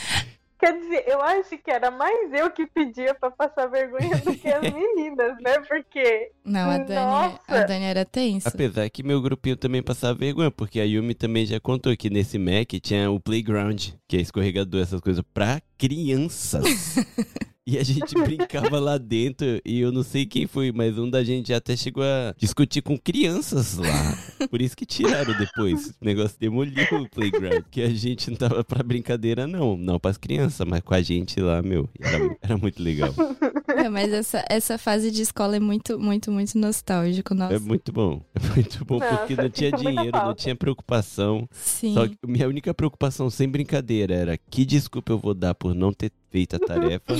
[0.64, 4.48] Quer dizer, eu acho que era mais eu que pedia pra passar vergonha do que
[4.48, 5.58] as meninas, né?
[5.68, 6.30] Porque.
[6.42, 7.42] Não, a Dani, Nossa.
[7.48, 8.48] a Dani era tensa.
[8.48, 12.38] Apesar que meu grupinho também passava vergonha, porque a Yumi também já contou que nesse
[12.38, 16.64] Mac tinha o playground, que é escorregador, essas coisas, pra crianças.
[17.66, 21.24] E a gente brincava lá dentro, e eu não sei quem foi, mas um da
[21.24, 24.46] gente até chegou a discutir com crianças lá.
[24.48, 25.88] Por isso que tiraram depois.
[26.00, 27.64] O negócio demoliu o playground.
[27.70, 29.76] Que a gente não tava pra brincadeira, não.
[29.76, 31.88] Não pras crianças, mas com a gente lá, meu.
[31.98, 33.12] Era, era muito legal.
[33.76, 37.34] É, mas essa, essa fase de escola é muito, muito, muito nostálgico.
[37.34, 38.22] Nossa, É muito bom.
[38.34, 41.48] É muito bom Nossa, porque não tinha sinto muita dinheiro, não tinha preocupação.
[41.50, 41.92] sim.
[41.92, 45.92] Só que minha única preocupação, sem brincadeira, era que desculpa eu vou dar por não
[45.92, 47.14] ter feito a tarefa.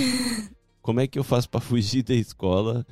[0.82, 2.84] Como é que eu faço pra fugir da escola?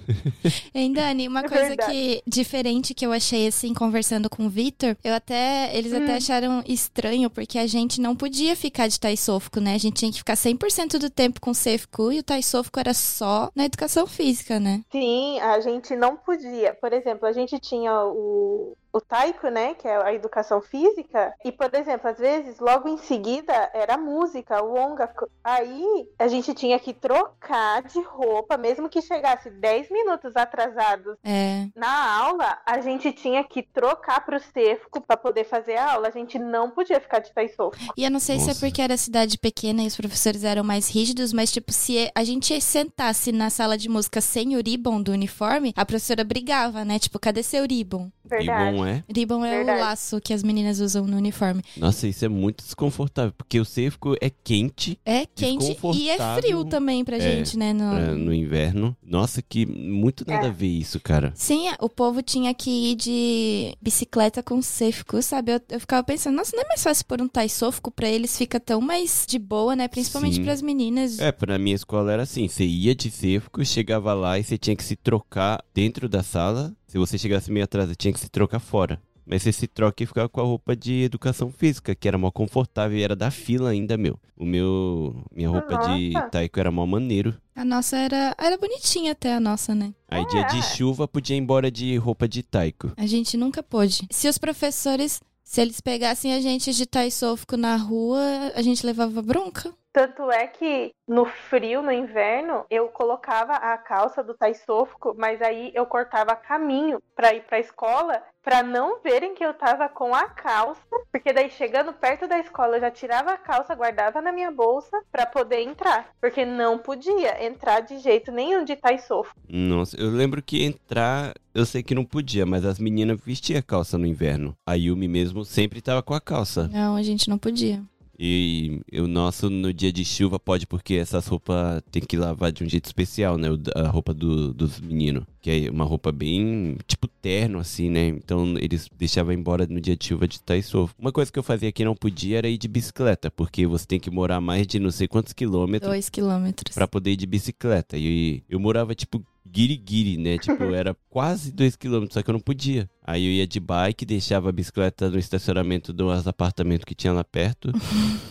[0.74, 1.92] Hein, Dani, uma É coisa verdade.
[1.92, 6.16] que diferente que eu achei assim conversando com o Vitor, eu até eles até Hum.
[6.16, 9.74] acharam estranho porque a gente não podia ficar de taisôfico, né?
[9.74, 13.50] A gente tinha que ficar 100% do tempo com Sefcu e o taisôfico era só
[13.54, 14.82] na educação física, né?
[14.90, 16.72] Sim, a gente não podia.
[16.80, 21.50] Por exemplo, a gente tinha o, o taiko, né, que é a educação física, e,
[21.50, 25.10] por exemplo, às vezes, logo em seguida, era a música, o onga.
[25.42, 31.66] Aí, a gente tinha que trocar de roupa, mesmo que chegasse 10 minutos atrasados É.
[31.74, 36.08] na aula, a gente tinha que trocar pro Cefco para poder fazer a aula.
[36.08, 37.76] A gente não podia ficar de taisofo.
[37.96, 38.60] E eu não sei se é Nossa.
[38.60, 42.60] porque era cidade pequena e os professores eram mais rígidos, mas tipo, se a gente
[42.60, 46.98] sentasse na sala de música sem o ribbon do uniforme, a professora brigava, né?
[46.98, 48.10] Tipo, cadê seu ribbon?
[48.24, 48.76] Verdade.
[48.76, 49.04] E bom é.
[49.14, 49.78] Ribbon é Verdade.
[49.78, 51.62] o laço que as meninas usam no uniforme.
[51.76, 56.64] Nossa, isso é muito desconfortável, porque o cerco é quente É quente e é frio
[56.64, 57.72] também pra É, gente, né?
[57.72, 57.90] No...
[57.94, 58.96] pra- no inverno.
[59.02, 60.48] Nossa, que muito nada É.
[60.50, 61.32] a ver isso, cara.
[61.34, 65.52] Sim, o povo tinha que ir de bicicleta com sefco, sabe?
[65.52, 68.58] Eu, eu ficava pensando, nossa, não é mais fácil pôr um taisôfico pra eles, fica
[68.60, 69.88] tão mais de boa, né?
[69.88, 70.44] Principalmente Sim.
[70.44, 71.18] pras meninas.
[71.18, 74.76] É, pra minha escola era assim, você ia de cerco, chegava lá e você tinha
[74.76, 76.72] que se trocar dentro da sala.
[76.92, 79.00] Se você chegasse meio atrás, você tinha que se trocar fora.
[79.24, 82.30] Mas você se troca e ficava com a roupa de educação física, que era mó
[82.30, 84.18] confortável e era da fila ainda, meu.
[84.36, 85.24] O meu.
[85.34, 86.28] Minha roupa de Nossa.
[86.28, 87.34] taiko era mó maneiro.
[87.56, 89.94] A nossa era, era bonitinha até a nossa, né?
[90.06, 90.62] Aí dia de É.
[90.62, 92.92] chuva podia ir embora de roupa de taiko.
[92.98, 94.06] A gente nunca pôde.
[94.10, 98.20] Se os professores, se eles pegassem a gente de taisôfico na rua,
[98.54, 99.72] a gente levava bronca.
[99.92, 105.70] Tanto é que no frio, no inverno, eu colocava a calça do taisôfico, mas aí
[105.74, 110.24] eu cortava caminho pra ir pra escola, pra não verem que eu tava com a
[110.24, 114.50] calça, porque daí chegando perto da escola eu já tirava a calça, guardava na minha
[114.50, 119.36] bolsa pra poder entrar, porque não podia entrar de jeito nenhum de taisôfico.
[119.46, 123.98] Nossa, eu lembro que entrar, eu sei que não podia, mas as meninas vestiam calça
[123.98, 124.54] no inverno.
[124.66, 126.66] A Yumi mesmo sempre tava com a calça.
[126.68, 127.82] Não, a gente não podia.
[128.24, 132.62] E o nosso no dia de chuva pode porque essas roupas tem que lavar de
[132.62, 133.48] um jeito especial, né?
[133.74, 135.24] A roupa do- dos meninos.
[135.40, 138.06] Que é uma roupa bem tipo terno, assim, né?
[138.06, 140.94] Então eles deixavam embora no dia de chuva de taisofo.
[140.96, 143.98] Uma coisa que eu fazia que não podia era ir de bicicleta, porque você tem
[143.98, 146.74] que morar mais de não sei quantos quilômetros Dois quilômetros.
[146.76, 147.96] pra poder ir de bicicleta.
[147.98, 149.20] E eu morava tipo
[149.52, 150.38] guiri-guiri, né?
[150.38, 152.88] Tipo, era quase dois quilômetros, só que eu não podia.
[153.04, 157.22] Aí eu ia de bike, deixava a bicicleta no estacionamento dos apartamentos que tinha lá
[157.24, 157.70] perto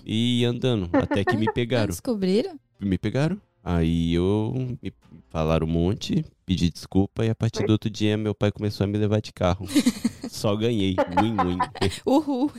[0.06, 1.88] e ia andando, até que me pegaram.
[1.88, 2.60] descobriram?
[2.80, 3.40] Me pegaram.
[3.64, 4.92] Aí eu me
[5.30, 8.88] falaram um monte, pedi desculpa e a partir do outro dia meu pai começou a
[8.88, 9.68] me levar de carro.
[10.28, 11.58] Só ganhei, win win.
[12.04, 12.52] Uhul.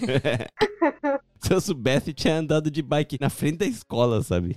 [1.40, 4.56] Se eu soubesse, tinha andado de bike na frente da escola, sabe?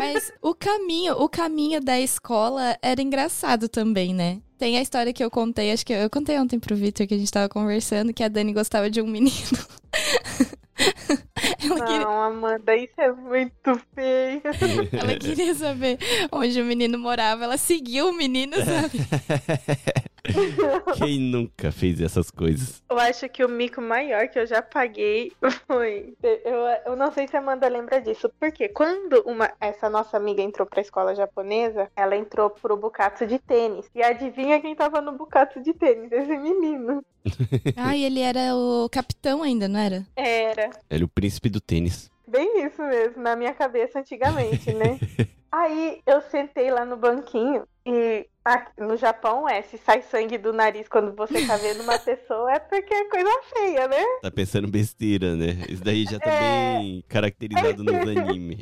[0.00, 4.40] Mas o caminho, o caminho da escola era engraçado também, né?
[4.58, 7.14] Tem a história que eu contei, acho que eu, eu contei ontem pro Vitor que
[7.14, 9.30] a gente tava conversando, que a Dani gostava de um menino.
[11.62, 14.42] ela, queria, Não, Amanda, isso é muito feio.
[14.92, 15.98] ela queria saber
[16.32, 17.44] onde o menino morava.
[17.44, 18.98] Ela seguiu o menino, sabe?
[20.96, 22.82] Quem nunca fez essas coisas?
[22.90, 25.32] Eu acho que o mico maior que eu já paguei
[25.66, 26.14] foi.
[26.22, 28.30] Eu, eu não sei se a Amanda lembra disso.
[28.38, 33.38] Porque quando uma, essa nossa amiga entrou pra escola japonesa, ela entrou pro bucato de
[33.38, 33.86] tênis.
[33.94, 36.12] E adivinha quem tava no bucato de tênis?
[36.12, 37.02] Esse menino.
[37.76, 40.06] Ah, e ele era o capitão ainda, não era?
[40.16, 40.70] Era.
[40.88, 42.10] Ele é o príncipe do tênis.
[42.26, 44.98] Bem isso mesmo, na minha cabeça antigamente, né?
[45.50, 50.52] Aí eu sentei lá no banquinho e aqui no Japão é, se sai sangue do
[50.52, 54.02] nariz quando você tá vendo uma pessoa, é porque é coisa feia, né?
[54.22, 55.56] Tá pensando besteira, né?
[55.68, 56.78] Isso daí já tá É.
[56.78, 58.58] bem caracterizado nos animes.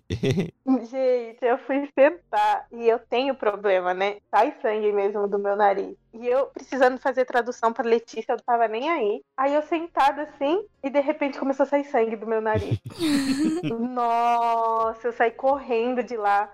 [0.90, 4.16] Gente, eu fui sentar e eu tenho problema, né?
[4.30, 5.96] Sai sangue mesmo do meu nariz.
[6.14, 9.20] E eu precisando fazer tradução pra Letícia, eu tava nem aí.
[9.36, 12.78] Aí eu sentada assim e de repente começou a sair sangue do meu nariz.
[13.94, 16.50] Nossa, eu saí correndo de lá.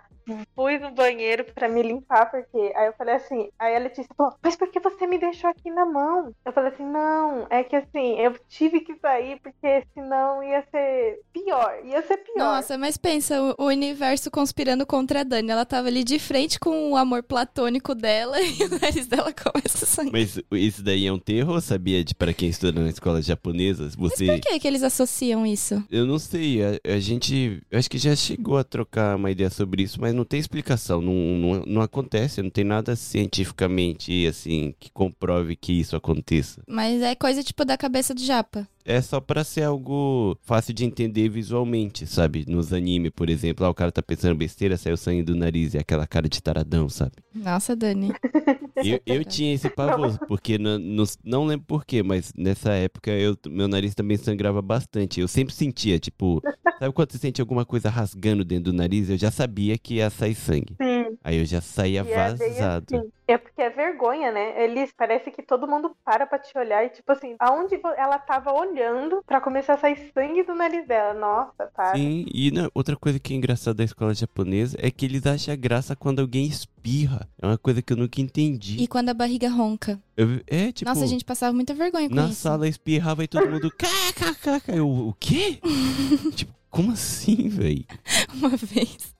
[0.54, 2.72] Fui no banheiro pra me limpar, porque.
[2.74, 3.48] Aí eu falei assim.
[3.58, 6.34] Aí a Letícia falou: Mas por que você me deixou aqui na mão?
[6.44, 11.20] Eu falei assim: Não, é que assim, eu tive que sair, porque senão ia ser
[11.32, 11.78] pior.
[11.84, 12.38] Ia ser pior.
[12.38, 15.50] Nossa, mas pensa, o, universo conspirando contra a Dani.
[15.50, 19.84] Ela tava ali de frente com o amor platônico dela e o nariz dela começa
[19.84, 20.12] a sangrar.
[20.12, 22.02] Mas isso daí é um terror, sabia?
[22.02, 24.26] De para quem estuda na escola japonesa, você.
[24.26, 25.82] Por que, que eles associam isso?
[25.90, 27.62] Eu não sei, a, a gente.
[27.70, 31.00] Eu acho que já chegou a trocar uma ideia sobre isso, mas não tem explicação.
[31.00, 36.62] Não, não, não acontece, não tem nada cientificamente assim que comprove que isso aconteça.
[36.66, 38.66] Mas é coisa tipo da cabeça do Japa.
[38.84, 42.44] É só pra ser algo fácil de entender visualmente, sabe?
[42.46, 45.72] Nos anime, por exemplo, lá o cara tá pensando besteira, sai o sangue do nariz
[45.72, 47.12] e aquela cara de taradão, sabe?
[47.34, 48.12] Nossa, Dani.
[48.76, 53.36] Eu, eu tinha esse pavor, porque no- no- não lembro porquê, mas nessa época eu,
[53.48, 55.20] meu nariz também sangrava bastante.
[55.20, 56.42] Eu sempre sentia, tipo,
[56.78, 59.08] sabe quando você sente alguma coisa rasgando dentro do nariz?
[59.10, 60.74] Eu já sabia que ia sair sangue.
[60.80, 60.93] Sim.
[61.22, 62.96] Aí eu já saía E é vazado.
[62.96, 63.10] assim.
[63.26, 64.62] É porque é vergonha, né?
[64.64, 68.52] Eles parece que todo mundo para pra te olhar e tipo assim, aonde ela tava
[68.52, 71.14] olhando pra começar a sair sangue do nariz dela.
[71.14, 71.94] Nossa, para.
[71.96, 75.56] Sim, e né, outra coisa que é engraçada da escola japonesa é que eles acham
[75.56, 77.26] graça quando alguém espirra.
[77.40, 78.76] É uma coisa que eu nunca entendi.
[78.82, 79.98] E quando a barriga ronca.
[80.16, 82.34] Eu- é, tipo, Nossa, a gente passava muita vergonha com na isso.
[82.42, 83.70] sala espirrava e todo mundo.
[83.70, 84.70] "Kkkk".
[84.76, 85.58] Eu, o quê?
[86.36, 87.86] tipo, como assim, véi?
[88.34, 89.13] uma vez.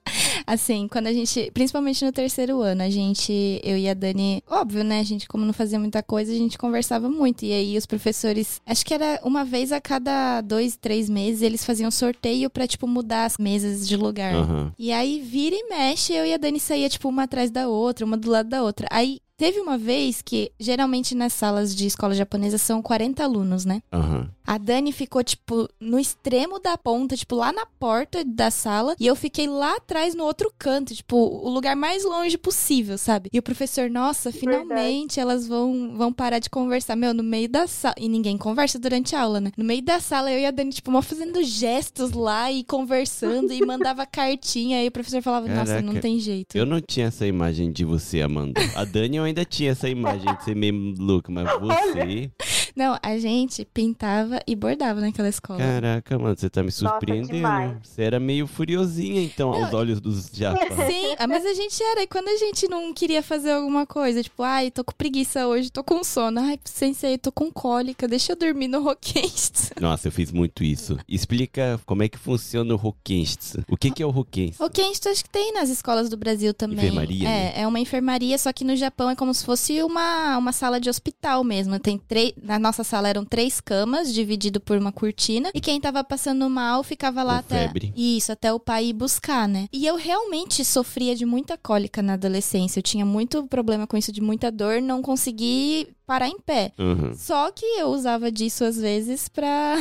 [0.47, 4.83] Assim, quando a gente, principalmente no terceiro ano, a gente, eu e a Dani, óbvio,
[4.83, 4.99] né?
[4.99, 7.43] A gente, como não fazia muita coisa, a gente conversava muito.
[7.43, 11.65] E aí os professores, acho que era uma vez a cada dois, três meses, eles
[11.65, 14.33] faziam sorteio pra, tipo, mudar as mesas de lugar.
[14.35, 14.73] Aham.
[14.77, 18.05] E aí vira e mexe, eu e a Dani saía, tipo, uma atrás da outra,
[18.05, 18.87] uma do lado da outra.
[18.91, 23.81] Aí teve uma vez que, geralmente nas salas de escola japonesa são 40 alunos, né?
[23.91, 24.29] Aham.
[24.47, 28.95] A Dani ficou, tipo, no extremo da ponta, tipo, lá na porta da sala.
[28.99, 33.29] E eu fiquei lá atrás, no outro canto, tipo, o lugar mais longe possível, sabe?
[33.33, 36.95] E o professor, nossa, finalmente elas vão, vão parar de conversar.
[36.95, 37.95] Meu, no meio da sala.
[37.97, 39.51] E ninguém conversa durante a aula, né?
[39.57, 43.51] No meio da sala, eu e a Dani, tipo, mó fazendo gestos lá e conversando
[43.51, 44.77] e mandava cartinha.
[44.77, 46.55] Aí o professor falava, nossa, Caraca, não tem jeito.
[46.55, 48.61] Eu não tinha essa imagem de você, Amanda.
[48.75, 52.31] A Dani eu ainda tinha essa imagem de ser meio louca, mas você.
[52.75, 55.59] Não, a gente pintava e bordava naquela escola.
[55.59, 57.33] Caraca, mano, você tá me surpreendendo.
[57.33, 57.77] demais.
[57.83, 60.67] você era meio furiosinha, então, aos olhos dos japas.
[60.87, 62.03] Sim, ah, mas a gente era.
[62.03, 65.71] E quando a gente não queria fazer alguma coisa, tipo, ai, tô com preguiça hoje,
[65.71, 66.39] tô com sono.
[66.41, 69.71] Ai, sensei, tô com cólica, deixa eu dormir no Rockens.
[69.79, 70.97] Nossa, eu fiz muito isso.
[71.07, 73.63] Explica como é que funciona o Hokenstsu.
[73.69, 74.61] O que, que é o Hokenstsu?
[74.61, 76.77] Rockens, acho que tem nas escolas do Brasil também.
[76.79, 77.53] Enfermaria, É, né?
[77.61, 80.89] é uma enfermaria, só que no Japão é como se fosse uma, uma sala de
[80.89, 81.79] hospital mesmo.
[81.79, 82.33] Tem três.
[82.41, 85.51] Na nossa sala eram três camas, dividido por uma cortina.
[85.53, 87.67] E quem tava passando mal ficava lá Com até.
[87.67, 87.93] febre.
[87.95, 89.67] Isso, até o pai ir buscar, né?
[89.71, 92.79] E eu realmente sofria de muita cólica na adolescência.
[92.79, 96.71] Eu tinha muito problema com isso, de muita dor, não consegui parar em pé.
[96.77, 97.13] Uhum.
[97.15, 99.75] Só que eu usava disso às vezes pra,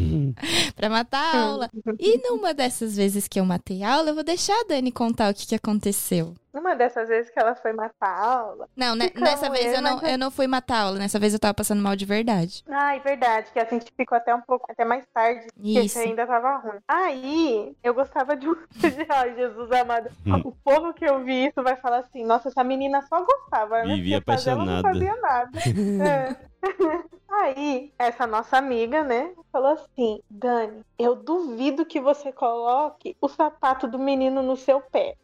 [0.74, 1.70] pra matar a aula.
[1.98, 5.30] E numa dessas vezes que eu matei a aula, eu vou deixar a Dani contar
[5.30, 6.34] o que, que aconteceu.
[6.52, 8.68] Numa dessas vezes que ela foi matar a aula.
[8.76, 10.98] Não, né, Calma, nessa vez eu não, mas- eu não fui matar a aula.
[10.98, 12.64] Nessa vez eu tava passando mal de verdade.
[12.68, 15.98] Ai, verdade, que a gente ficou até um pouco, até mais tarde, porque Isso.
[15.98, 16.78] ainda tava ruim.
[16.88, 18.56] Aí, eu gostava de um.
[19.10, 20.10] Ai, Jesus amado.
[20.26, 20.40] Hum.
[20.44, 23.94] O povo que eu vi isso vai falar assim: nossa, essa menina só gostava, né?
[23.94, 24.98] Vivia Porque fazer ela não apaixonada.
[24.98, 25.50] fazia nada.
[26.50, 26.50] É.
[27.32, 33.86] Aí, essa nossa amiga, né, falou assim: Dani, eu duvido que você coloque o sapato
[33.86, 35.14] do menino no seu pé.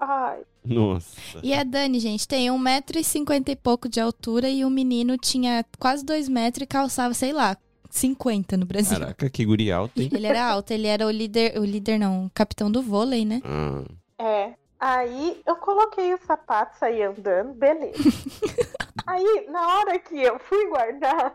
[0.00, 1.16] Ai, Nossa.
[1.42, 6.04] E a Dani, gente, tem 1,50m e pouco de altura e o menino tinha quase
[6.04, 7.56] 2 metros e calçava, sei lá,
[7.90, 8.98] 50 no Brasil.
[8.98, 10.10] Caraca, que guri alto, hein?
[10.12, 13.40] Ele era alto, ele era o líder, o líder não, o capitão do vôlei, né?
[13.44, 13.84] Ah,
[14.18, 14.54] é.
[14.78, 17.96] Aí eu coloquei o sapato, saí andando, beleza.
[19.06, 21.34] Aí, na hora que eu fui guardar,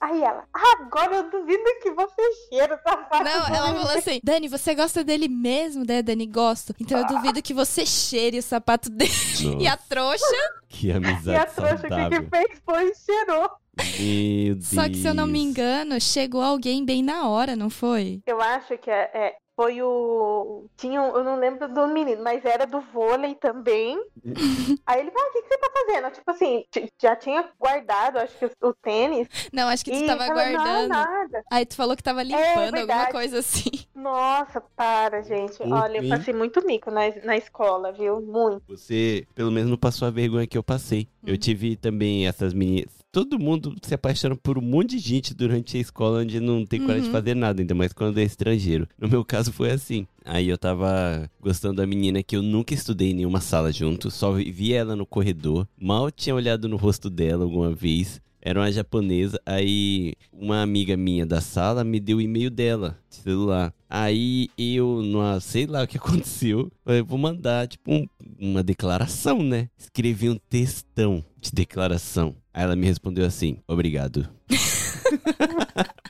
[0.00, 3.22] aí ela, agora eu duvido que você cheira o sapato.
[3.24, 5.84] Não, ela dele." falou assim: Dani, você gosta dele mesmo?
[5.84, 6.74] Daí a Dani gosto.
[6.80, 9.10] Então eu duvido que você cheire o sapato dele.
[9.60, 10.24] E a trouxa.
[10.68, 12.22] Que E a amizade trouxa, o que, saudável.
[12.24, 13.50] que fez foi e cheirou.
[13.98, 14.66] Meu Deus.
[14.66, 18.20] Só que se eu não me engano, chegou alguém bem na hora, não foi?
[18.26, 20.64] Eu acho que é, é, foi o.
[20.74, 24.02] Tinha um, eu não lembro do menino, mas era do vôlei também.
[24.86, 26.10] Aí ele, ah, o que, que você tá fazendo?
[26.12, 26.64] Tipo assim,
[26.98, 29.28] já tinha guardado, acho que o, o tênis.
[29.52, 30.64] Não, acho que tu e tava ela, guardando.
[30.64, 31.42] Não, nada.
[31.52, 33.12] Aí tu falou que tava limpando, alguma verdade.
[33.12, 33.70] coisa assim.
[33.94, 35.62] Nossa, para, gente.
[35.62, 35.74] Uhum.
[35.74, 38.18] Olha, eu passei muito mico na, na escola, viu?
[38.22, 38.62] Muito.
[38.66, 41.06] Você, pelo menos, não passou a vergonha que eu passei.
[41.22, 42.99] Eu tive também essas meninas.
[43.12, 46.78] Todo mundo se apaixona por um monte de gente durante a escola onde não tem
[46.80, 47.12] coragem de Uhum.
[47.12, 48.86] fazer nada, ainda mais quando é estrangeiro.
[48.96, 50.06] No meu caso foi assim.
[50.24, 54.30] Aí eu tava gostando da menina que eu nunca estudei em nenhuma sala junto, só
[54.32, 58.20] vi ela no corredor, mal tinha olhado no rosto dela alguma vez.
[58.42, 63.16] Era uma japonesa, aí uma amiga minha da sala me deu o e-mail dela, de
[63.16, 63.74] celular.
[63.88, 68.06] Aí eu, não sei lá o que aconteceu, falei, vou mandar, tipo, um-
[68.38, 69.68] uma declaração, né?
[69.76, 72.34] Escrevi um textão de declaração.
[72.52, 74.28] Aí ela me respondeu assim, obrigado.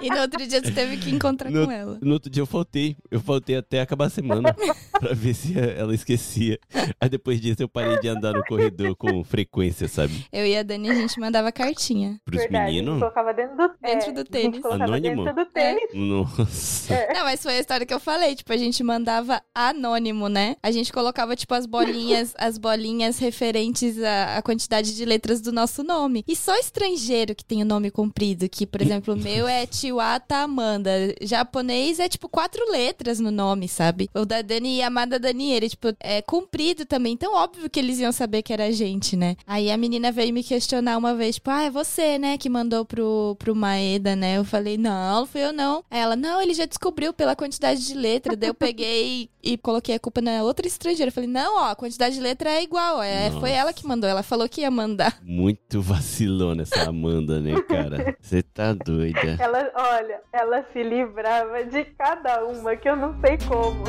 [0.00, 1.98] E no outro dia tu teve que encontrar No- com ela.
[2.02, 2.96] No outro dia eu faltei.
[3.10, 4.54] Eu faltei até acabar a semana
[4.98, 6.58] pra ver se ela esquecia.
[7.00, 10.26] Aí depois disso eu parei de andar no corredor com frequência, sabe?
[10.32, 12.20] Eu e a Dani, a gente mandava cartinha.
[12.24, 12.64] Pros Verdade.
[12.64, 12.98] A gente meninos.
[13.00, 14.60] colocava dentro do, Dentro é, do a gente tênis.
[14.60, 15.24] colocava Anônimo?
[15.24, 15.90] dentro do tênis.
[15.94, 17.06] Nossa.
[17.14, 18.34] Não, mas foi a história que eu falei.
[18.34, 20.56] Tipo, a gente mandava anônimo, né?
[20.62, 25.52] A gente colocava, tipo, as bolinhas, as bolinhas referentes à, à quantidade de letras do
[25.52, 26.24] nosso nome.
[26.26, 30.36] E só estrangeiro que tem o nome comprido, que, por exemplo, o meu é Chiwata
[30.38, 30.90] Amanda.
[31.20, 34.08] Japonês é, tipo, quatro letras no nome, sabe?
[34.14, 37.12] O da Dani Yamada Daniele, tipo, é comprido também.
[37.12, 39.36] Então, óbvio que eles iam saber que era a gente, né?
[39.46, 42.84] Aí a menina veio me questionar uma vez, tipo, ah, é você, né, que mandou
[42.84, 44.38] pro, pro Maeda, né?
[44.38, 45.84] Eu falei, não, não fui eu não.
[45.90, 48.36] Aí ela, não, ele já descobriu pela quantidade de letra.
[48.36, 51.12] Daí eu peguei e coloquei a culpa na outra estrangeira.
[51.12, 53.00] Falei, não, ó, a quantidade de letra é igual.
[53.00, 53.40] É, Nossa.
[53.40, 54.10] foi ela que mandou.
[54.10, 55.18] Ela falou que ia mandar.
[55.22, 58.16] Muito vacilona essa Amanda, né, cara?
[58.20, 59.36] Você tá doida.
[59.38, 63.84] Ela, olha, ela se livrava de cada uma, que eu não sei como.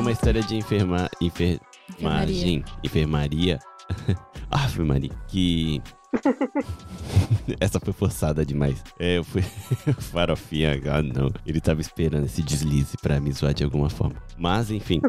[0.00, 1.10] Uma história de enferma...
[1.20, 3.58] enfermagem, enfermaria.
[4.50, 5.82] Ave Maria, que...
[7.60, 8.82] Essa foi forçada demais.
[8.98, 9.42] É, eu fui
[10.00, 11.30] farofinha, ah não.
[11.44, 14.16] Ele tava esperando esse deslize pra me zoar de alguma forma.
[14.38, 15.02] Mas, enfim.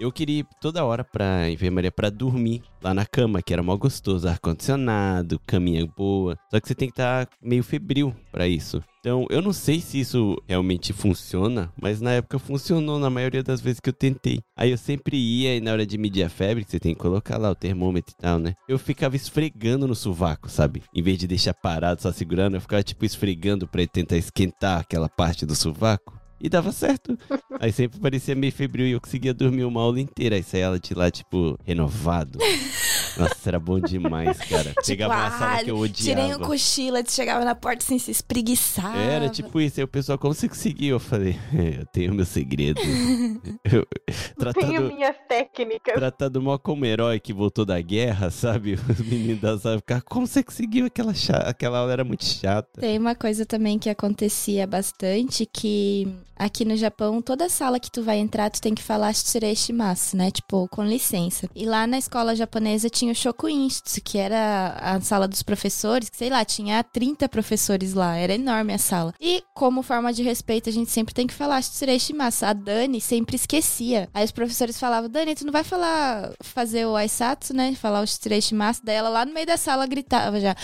[0.00, 3.76] Eu queria ir toda hora pra enfermaria pra dormir lá na cama, que era mó
[3.76, 6.38] gostoso, ar-condicionado, caminha boa.
[6.50, 8.82] Só que você tem que estar meio febril pra isso.
[9.00, 13.60] Então, eu não sei se isso realmente funciona, mas na época funcionou na maioria das
[13.60, 14.40] vezes que eu tentei.
[14.56, 17.00] Aí eu sempre ia e na hora de medir a febre, que você tem que
[17.00, 18.54] colocar lá o termômetro e tal, né?
[18.66, 20.82] Eu ficava esfregando no sovaco, sabe?
[20.94, 25.10] Em vez de deixar parado só segurando, eu ficava tipo esfregando pra tentar esquentar aquela
[25.10, 26.19] parte do sovaco.
[26.40, 27.18] E dava certo.
[27.60, 30.36] Aí sempre parecia meio febril e eu conseguia dormir uma aula inteira.
[30.36, 32.38] Aí saía ela de lá, tipo, renovado.
[33.18, 34.72] Nossa, era bom demais, cara.
[34.86, 36.44] Pegava uma sala que eu Tipo, Tirei um odiava.
[36.46, 38.96] cochilo, tu chegava na porta sem se espreguiçar.
[38.96, 40.96] Era tipo isso, aí o pessoal, como você conseguiu?
[40.96, 42.80] Eu falei, "É, eu tenho meu segredo.
[43.64, 45.94] eu, Tenho tratado, minhas técnicas.
[45.94, 48.74] tratado mó como herói que voltou da guerra, sabe?
[48.88, 50.86] Os meninos da sala ficavam, como você conseguiu?
[50.86, 52.80] Aquela, cha- aquela aula era muito chata.
[52.80, 56.08] Tem uma coisa também que acontecia bastante, que
[56.40, 60.30] aqui no Japão, toda sala que tu vai entrar, tu tem que falar shimasu, né?
[60.30, 61.48] Tipo, com licença.
[61.54, 66.16] E lá na escola japonesa tinha o Shokuinshitsu, que era a sala dos professores, que
[66.16, 69.12] sei lá, tinha 30 professores lá, era enorme a sala.
[69.20, 72.46] E como forma de respeito, a gente sempre tem que falar shimasu.
[72.46, 74.08] A Dani sempre esquecia.
[74.14, 77.74] Aí os professores falavam, Dani, tu não vai falar, fazer o aisatsu, né?
[77.74, 78.80] Falar o shimasu.
[78.82, 80.56] Daí ela lá no meio da sala gritava já,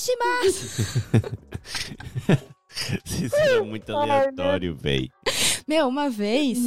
[0.00, 0.66] shimasu!
[3.22, 5.08] Isso era muito aleatório, véi.
[5.68, 6.58] Meu, uma vez,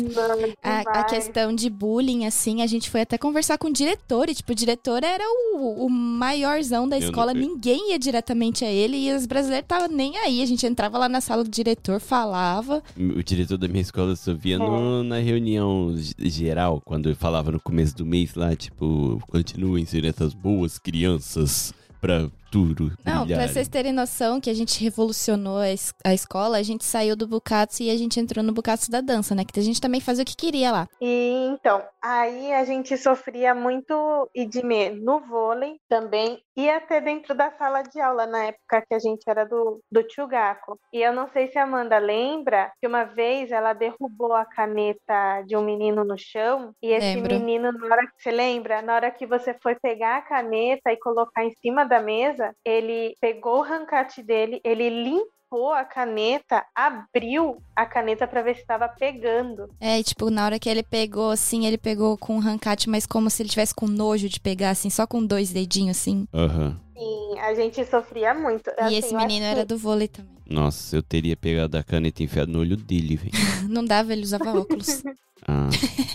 [0.64, 4.30] a, a questão de bullying, assim, a gente foi até conversar com o diretor.
[4.30, 5.24] E, tipo, o diretor era
[5.55, 9.89] o, o maiorzão da escola, não- ninguém ia diretamente a ele e os brasileiros estavam
[9.89, 10.41] nem aí.
[10.41, 12.82] A gente entrava lá na sala do diretor, falava.
[12.97, 17.59] O diretor da minha escola só via no- na reunião geral, quando eu falava no
[17.59, 22.91] começo do mês lá, tipo, continuem sendo essas boas crianças pra tudo.
[23.04, 26.64] Não, pra brilharem." vocês terem noção que a gente revolucionou a, es- a escola, a
[26.64, 29.43] gente saiu do Bukatsu e a gente entrou no Bukatsu da dança, né?
[29.43, 30.88] Que a gente também fazia o que queria lá.
[31.01, 37.51] E então, aí a gente sofria muito idime no vôlei também e até dentro da
[37.51, 40.78] sala de aula, na época que a gente era do, do Chugaku.
[40.93, 45.41] E eu não sei se a Amanda lembra que uma vez ela derrubou a caneta
[45.47, 47.34] de um menino no chão e esse Lembro.
[47.34, 50.97] menino, na hora que você lembra, na hora que você foi pegar a caneta e
[50.97, 57.62] colocar em cima da mesa, ele pegou o rancate dele, ele limpou a caneta, abriu
[57.76, 59.70] a caneta para ver se estava pegando.
[59.80, 63.06] É, e, tipo, na hora que ele pegou, assim, ele pegou com um rancate, mas
[63.06, 66.26] como se ele tivesse com nojo de pegar, assim, só com dois dedinhos, assim.
[66.34, 66.80] Aham.
[66.98, 68.70] Sim, a gente sofria muito.
[68.70, 70.34] E Assim, esse menino era que- do vôlei também.
[70.48, 73.32] Nossa, eu teria pegado a caneta e enfiado no olho dele, velho.
[73.70, 74.88] Não dava, ele usava óculos.
[75.48, 75.70] Ah,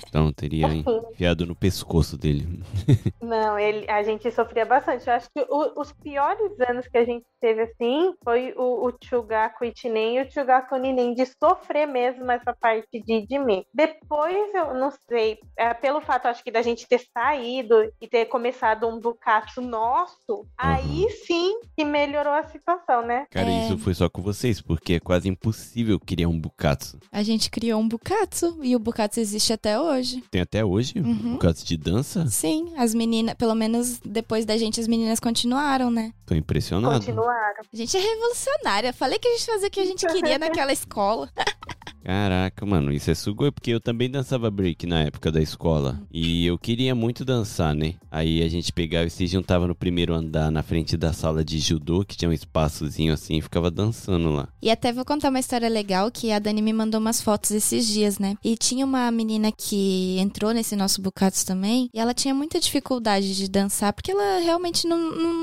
[0.08, 0.66] então teria
[1.12, 2.62] enfiado no pescoço dele.
[3.20, 5.06] Não, ele, a gente sofria bastante.
[5.06, 8.92] Eu acho que o- os piores anos que a gente teve assim foi o, o
[9.04, 13.66] Chugaku Ichinen e o Chugaku Ninen, de sofrer mesmo essa parte de Idime.
[13.72, 18.24] Depois, eu não sei, é, pelo fato, acho que da gente ter saído e ter
[18.26, 23.26] começado um Bukatsu nosso, aí sim que melhorou a situação, né?
[23.30, 23.66] Cara, É.
[23.66, 26.98] isso foi só com vocês, porque é quase impossível criar um Bukatsu.
[27.12, 28.78] A gente criou um Bukatsu e o
[29.18, 30.22] Bukatsu existe até hoje.
[30.30, 31.32] Tem até hoje um Uhum.
[31.32, 32.26] Bukatsu de dança?
[32.28, 36.12] Sim, as meninas, pelo menos depois da gente, as meninas continuaram, né?
[36.26, 37.04] Tô impressionado.
[37.04, 37.62] Continuaram.
[37.72, 38.92] A gente é revolucionária.
[38.92, 41.30] Falei que a gente fazia o que a gente queria naquela escola.
[42.04, 46.00] Caraca, mano, isso é sugoi, porque eu também dançava break na época da escola.
[46.10, 47.94] E eu queria muito dançar, né?
[48.10, 51.58] Aí a gente pegava e se juntava no primeiro andar, na frente da sala de
[51.58, 54.48] judô, que tinha um espaçozinho assim, e ficava dançando lá.
[54.62, 57.86] E até vou contar uma história legal que a Dani me mandou umas fotos esses
[57.86, 58.36] dias, né?
[58.42, 63.36] E tinha uma menina que entrou nesse nosso Bukatsu também, e ela tinha muita dificuldade
[63.36, 65.34] de dançar, porque ela realmente não, não,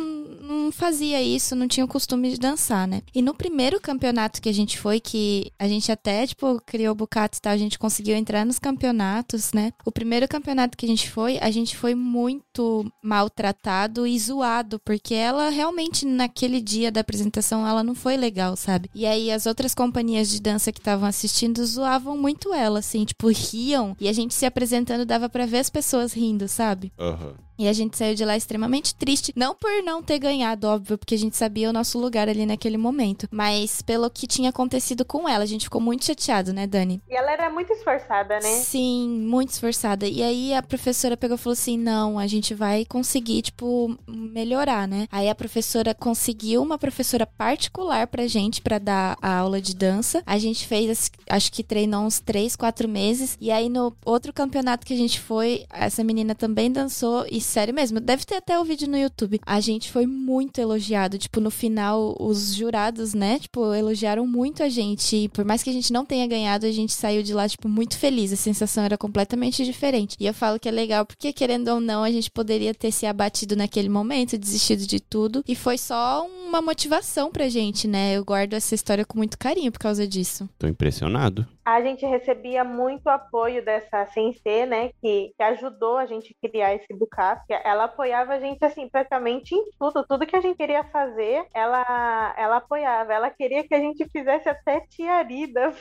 [0.42, 3.02] não fazia isso, não tinha o costume de dançar, né?
[3.14, 6.96] E no primeiro campeonato que a gente foi, que a gente até, tipo, criou o
[6.96, 9.72] Bukatsu e tal, a gente conseguiu entrar nos campeonatos, né?
[9.86, 15.14] O primeiro campeonato que a gente foi, a gente foi muito maltratado e zoado, porque
[15.14, 18.90] ela realmente, naquele dia da apresentação, ela não foi legal, sabe?
[18.94, 23.28] E aí as outras companhias de dança que estavam assistindo zoavam muito ela, assim, tipo,
[23.30, 23.96] riam.
[24.00, 26.92] E a gente se apresentando dava pra ver as pessoas rindo, sabe?
[27.00, 27.34] Aham.
[27.58, 29.34] E a gente saiu de lá extremamente triste.
[29.36, 32.78] Não por não ter ganhado, óbvio, porque a gente sabia o nosso lugar ali naquele
[32.78, 33.28] momento.
[33.32, 35.44] Mas pelo que tinha acontecido com ela.
[35.44, 37.02] A gente ficou muito chateado, né, Dani?
[37.10, 38.52] E ela era muito esforçada, né?
[38.60, 40.08] Sim, muito esforçada.
[40.08, 44.88] E aí a professora pegou e falou assim: não, a gente vai conseguir, tipo, melhorar,
[44.88, 45.08] né?
[45.12, 50.24] Aí a professora conseguiu uma professora particular pra gente pra dar a aula de dança.
[50.26, 53.38] A gente fez, acho que treinou uns três, quatro meses.
[53.40, 57.26] E aí no outro campeonato que a gente foi, essa menina também dançou.
[57.30, 59.40] E sério mesmo, deve ter até o vídeo no YouTube.
[59.46, 61.18] A gente foi muito elogiado.
[61.18, 63.40] Tipo, no final, os jurados, né?
[63.40, 65.16] Tipo, elogiaram muito a gente.
[65.16, 67.70] E por mais que a gente não tenha ganhado, a gente saiu de lá, tipo,
[67.70, 68.34] muito feliz.
[68.34, 70.16] A sensação era completamente diferente.
[70.20, 73.06] E eu falo que é legal porque, querendo ou não, a gente poderia ter se
[73.06, 75.44] abatido naquele momento, desistido de tudo.
[75.48, 78.18] E foi só uma motivação pra gente, né?
[78.18, 80.50] Eu guardo essa história com muito carinho por causa disso.
[80.58, 81.48] Tô impressionado.
[81.66, 84.90] A gente recebia muito apoio dessa sensei, né?
[85.02, 87.44] Que, que ajudou a gente a criar esse Bukatsu.
[87.50, 90.06] Ela apoiava a gente, assim, praticamente em tudo.
[90.08, 93.14] Tudo que a gente queria fazer, ela, ela apoiava.
[93.14, 95.74] Ela queria que a gente fizesse até tiarida.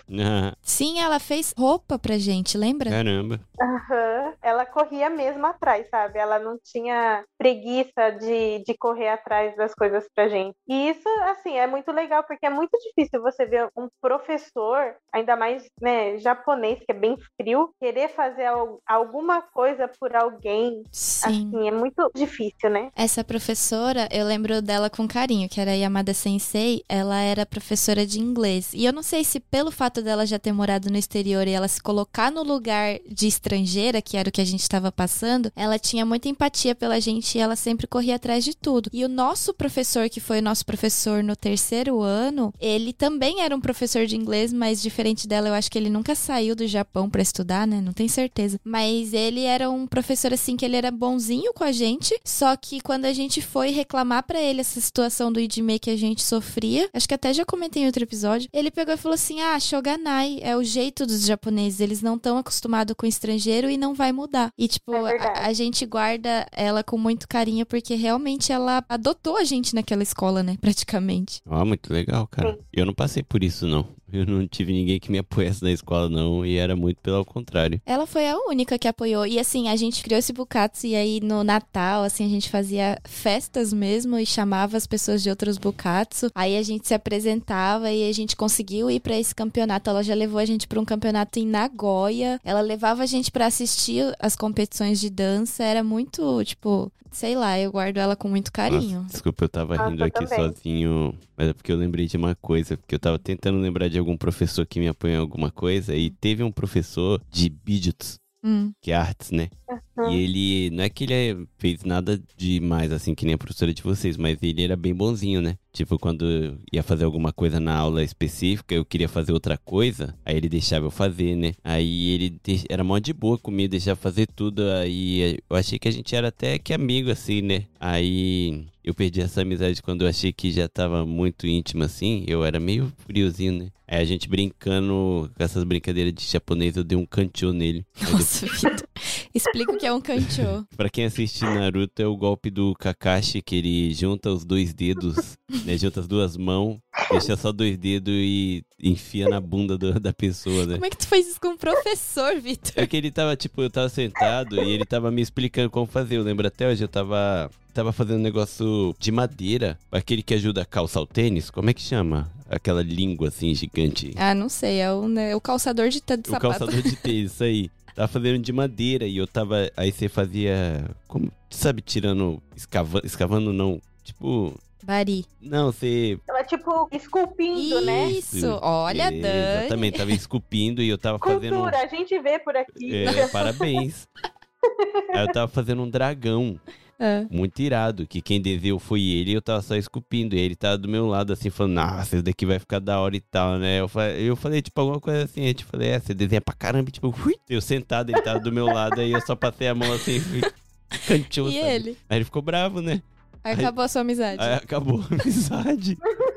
[0.62, 2.90] Sim, ela fez roupa pra gente, lembra?
[2.90, 3.40] caramba.
[3.60, 4.34] Aham.
[4.42, 6.18] Ela corria mesmo atrás, sabe?
[6.18, 10.56] Ela não tinha preguiça de, de correr atrás das coisas pra gente.
[10.68, 15.36] E isso, assim, é muito legal, porque é muito difícil você ver um professor, ainda
[15.36, 20.82] mais, né, japonês, que é bem frio, querer fazer al- alguma coisa por alguém.
[20.92, 21.48] Sim.
[21.48, 22.90] Assim, é muito difícil, né?
[22.94, 28.06] Essa professora, eu lembro dela com carinho, que era a Yamada Sensei, ela era professora
[28.06, 28.72] de inglês.
[28.74, 31.68] E eu não sei se pelo fato dela já ter morado no exterior e ela
[31.68, 35.78] se colocar no lugar de estrangeira, que era o que a gente estava passando, ela
[35.78, 38.90] tinha muita empatia pela gente gente e ela sempre corria atrás de tudo.
[38.92, 43.54] E o nosso professor, que foi o nosso professor no terceiro ano, ele também era
[43.54, 47.08] um professor de inglês, mas diferente dela, eu acho que ele nunca saiu do Japão
[47.08, 47.80] para estudar, né?
[47.80, 48.58] Não tenho certeza.
[48.64, 52.80] Mas ele era um professor assim que ele era bonzinho com a gente, só que
[52.80, 56.88] quando a gente foi reclamar para ele essa situação do idime que a gente sofria,
[56.92, 60.38] acho que até já comentei em outro episódio, ele pegou e falou assim: "Ah, shoganai
[60.42, 64.50] é o jeito dos japoneses, eles não estão acostumados com estrangeiro e não vai mudar".
[64.58, 69.36] E tipo, É a, a gente guarda ela com muito carinho porque realmente ela adotou
[69.36, 71.40] a gente naquela escola, né, praticamente.
[71.46, 72.52] Ó, muito legal, cara.
[72.54, 72.58] Sim.
[72.72, 73.86] Eu não passei por isso, não.
[74.14, 76.46] Eu não tive ninguém que me apoiasse na escola, não.
[76.46, 77.80] E era muito pelo contrário.
[77.84, 79.26] Ela foi a única que apoiou.
[79.26, 82.98] E assim, a gente criou esse Bukatsu e aí no Natal, assim, a gente fazia
[83.04, 86.30] festas mesmo e chamava as pessoas de outros Bukatsu.
[86.34, 89.90] Aí a gente se apresentava e a gente conseguiu ir pra esse campeonato.
[89.90, 92.40] Ela já levou a gente pra um campeonato em Nagoya.
[92.44, 95.64] Ela levava a gente pra assistir as competições de dança.
[95.64, 98.98] Era muito, tipo, sei lá, eu guardo ela com muito carinho.
[99.02, 100.52] Nossa, desculpa, eu tava Nossa, rindo eu aqui também.
[100.52, 101.14] sozinho.
[101.36, 102.76] Mas é porque eu lembrei de uma coisa.
[102.76, 105.94] Porque eu tava tentando lembrar de algum professor que me em alguma coisa.
[105.96, 108.72] E teve um professor de Bijutsu, Hum.
[108.80, 109.48] que é artes, né?
[109.96, 110.10] Uhum.
[110.10, 113.82] E ele, não é que ele fez nada demais, assim, que nem a professora de
[113.82, 115.56] vocês, mas ele era bem bonzinho, né?
[115.72, 120.36] Tipo, quando ia fazer alguma coisa na aula específica, eu queria fazer outra coisa, aí
[120.36, 121.54] ele deixava eu fazer, né?
[121.62, 125.92] Aí ele era mó de boa comigo, deixava fazer tudo, aí eu achei que a
[125.92, 127.64] gente era até que amigo, assim, né?
[127.80, 132.44] Aí eu perdi essa amizade quando eu achei que já tava muito íntimo, assim, eu
[132.44, 133.68] era meio friozinho, né?
[133.86, 137.84] Aí a gente brincando com essas brincadeiras de japonês, eu dei um cantil nele.
[138.10, 138.88] Nossa, Vitor.
[139.34, 140.66] Explica o que é um kancho.
[140.76, 145.36] Pra quem assiste Naruto, é o golpe do Kakashi, que ele junta os dois dedos,
[145.64, 145.76] né?
[145.78, 146.78] Junta as duas mãos,
[147.10, 150.74] deixa só dois dedos e enfia na bunda do- da pessoa, né?
[150.74, 152.72] Como é que tu fez isso com o professor, Vitor?
[152.76, 156.16] É que ele tava, tipo, eu tava sentado e ele tava me explicando como fazer.
[156.16, 160.62] Eu lembro até hoje, eu tava, tava fazendo um negócio de madeira, aquele que ajuda
[160.62, 161.50] a calçar o tênis.
[161.50, 162.30] Como é que chama?
[162.48, 164.12] Aquela língua assim gigante.
[164.16, 166.40] Ah, não sei, é o, né, o calçador de O sapato.
[166.40, 167.70] calçador de tênis, isso aí.
[167.94, 169.70] Tava fazendo de madeira e eu tava.
[169.76, 170.84] Aí você fazia.
[171.06, 171.30] Como.
[171.48, 172.42] Sabe, tirando.
[172.56, 173.06] Escavando.
[173.06, 173.80] Escavando não.
[174.02, 174.52] Tipo.
[174.82, 175.24] Bari.
[175.40, 176.18] Não, você.
[176.28, 178.10] Ela, tipo, esculpindo, né?
[178.10, 179.60] Isso, olha, É, Dani.
[179.60, 181.54] Exatamente, tava esculpindo e eu tava fazendo.
[181.54, 182.94] Cultura, a gente vê por aqui.
[182.94, 184.06] É, parabéns.
[185.14, 186.60] Aí eu tava fazendo um dragão.
[187.06, 190.34] Ah, Muito irado, que quem desenhou foi ele e eu tava só esculpindo.
[190.34, 193.14] E ele tava do meu lado, assim, falando, nossa, esse daqui vai ficar da hora
[193.14, 193.80] e tal, né?
[193.80, 195.44] Eu falei, eu falei tipo, alguma coisa assim.
[195.46, 197.34] Eu tipo, falei, é, você desenha pra caramba, e, tipo, ui.
[197.46, 200.18] Eu sentado, ele tava do meu lado, aí eu só passei a mão assim,
[201.06, 201.66] cantinho, E sabe?
[201.66, 201.98] ele?
[202.08, 203.02] Aí ele ficou bravo, né?
[203.42, 204.42] Aí acabou a sua amizade.
[204.42, 205.98] Aí acabou a amizade.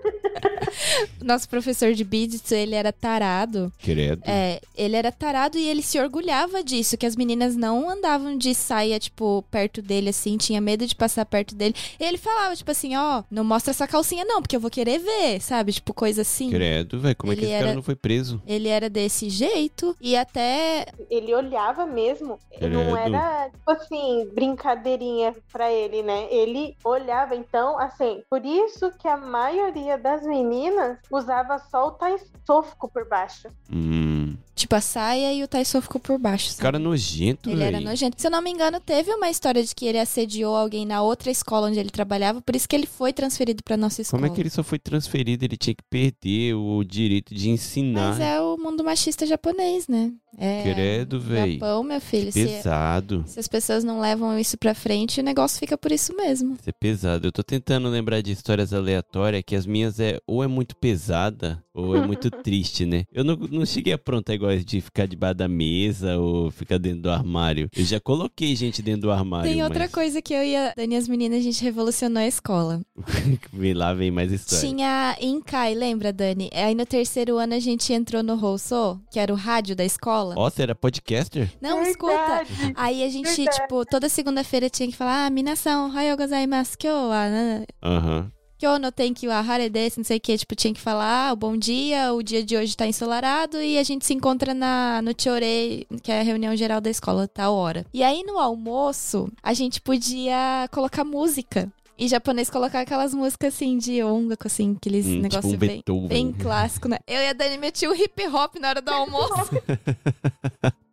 [1.24, 3.72] Nosso professor de Biditsu, ele era tarado.
[3.82, 4.22] Credo.
[4.26, 8.54] É, ele era tarado e ele se orgulhava disso, que as meninas não andavam de
[8.56, 11.76] saia, tipo, perto dele, assim, tinha medo de passar perto dele.
[12.00, 15.00] E ele falava, tipo assim, ó, não mostra essa calcinha não, porque eu vou querer
[15.00, 15.74] ver, sabe?
[15.74, 16.50] Tipo, coisa assim.
[16.50, 18.42] Credo, velho, como é que Ele esse cara era- não foi preso?
[18.46, 22.40] Ele era desse jeito e até Ele olhava mesmo.
[22.62, 23.16] Não Credo.
[23.16, 26.28] era, tipo assim, brincadeirinha pra ele, né?
[26.32, 32.88] Ele olhava, então, assim, por isso que a maioria das meninas usava só o taisofco
[32.90, 33.50] por baixo.
[33.72, 34.38] Hum.
[34.58, 36.50] Tipo a saia e o Taiso ficou por baixo.
[36.50, 36.62] sabe?
[36.62, 37.90] Cara nojento, Ele era velho.
[37.90, 38.20] nojento.
[38.20, 41.32] Se eu não me engano, teve uma história de que ele assediou alguém na outra
[41.32, 44.22] escola onde ele trabalhava, por isso que ele foi transferido pra nossa escola.
[44.22, 45.46] Como é que ele só foi transferido?
[45.46, 48.10] Ele tinha que perder o direito de ensinar.
[48.12, 50.12] Mas é o mundo machista japonês, né?
[50.40, 50.62] É.
[50.72, 51.54] Credo, velho.
[51.54, 52.32] Japão, meu filho.
[52.32, 53.24] Se, Pesado.
[53.26, 56.54] se as pessoas não levam isso pra frente, o negócio fica por isso mesmo.
[56.60, 57.28] Isso é pesado.
[57.28, 61.64] Eu tô tentando lembrar de histórias aleatórias que as minhas é ou é muito pesada
[61.74, 63.06] ou é muito triste, né?
[63.12, 66.78] Eu não, não cheguei a pronta igual as de ficar debaixo da mesa ou ficar
[66.78, 67.70] dentro do armário.
[67.76, 69.50] Eu já coloquei gente dentro do armário.
[69.52, 69.92] Tem outra mas...
[69.92, 72.82] coisa que eu e a Dani e as meninas, a gente revolucionou a escola.
[73.54, 74.68] Vem lá, vem mais história.
[74.68, 76.50] Tinha Inkai, lembra, Dani?
[76.54, 80.36] Aí no terceiro ano a gente entrou no Rousseau, que era o rádio da escola.
[80.38, 81.52] Ó, você era podcaster?
[81.62, 82.44] Não, escuta.
[82.44, 82.74] Verdade.
[82.76, 83.58] Aí a gente, Verdade.
[83.62, 87.66] tipo, toda segunda-feira tinha que falar, ah, minação, ohayou gozaimasu, kyo wa, né?
[87.84, 88.32] Aham.
[88.58, 91.34] Kyo no tenki wa hare desu, não sei o que, tipo, tinha que falar, ah,
[91.34, 95.00] o bom dia, o dia de hoje tá ensolarado e a gente se encontra na,
[95.04, 97.86] no Chorei, que é a reunião geral da escola, tal hora.
[97.94, 101.72] E aí no almoço, a gente podia colocar música.
[102.00, 106.08] E japonês colocar aquelas músicas assim de ongaku, assim, aqueles Hum, negócios tipo um bem,
[106.08, 106.98] bem clássico, né?
[107.08, 109.50] Eu e a Dani metia o hip hop na hora do almoço.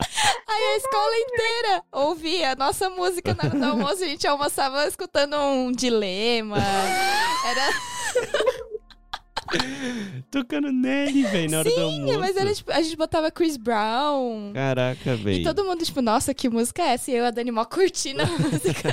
[0.48, 4.04] Aí a escola inteira ouvia a nossa música na hora do almoço.
[4.04, 6.58] A gente almoçava escutando um dilema.
[6.58, 7.68] Era.
[10.30, 12.12] Tocando Nelly, velho, na hora do almoço.
[12.12, 14.52] Sim, mas era tipo, a gente botava Chris Brown.
[14.52, 15.40] Caraca, velho.
[15.40, 17.10] E todo mundo, tipo, nossa, que música é essa?
[17.10, 18.92] E eu e a Dani mó curtindo a música.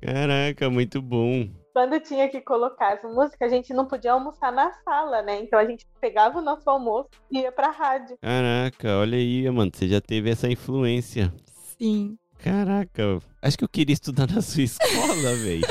[0.00, 1.48] Caraca, muito bom.
[1.74, 5.40] Quando tinha que colocar essa música, a gente não podia almoçar na sala, né?
[5.42, 8.16] Então a gente pegava o nosso almoço e ia pra rádio.
[8.22, 11.34] Caraca, olha aí, mano, você já teve essa influência.
[11.76, 12.16] Sim.
[12.38, 15.62] Caraca, acho que eu queria estudar na sua escola, velho.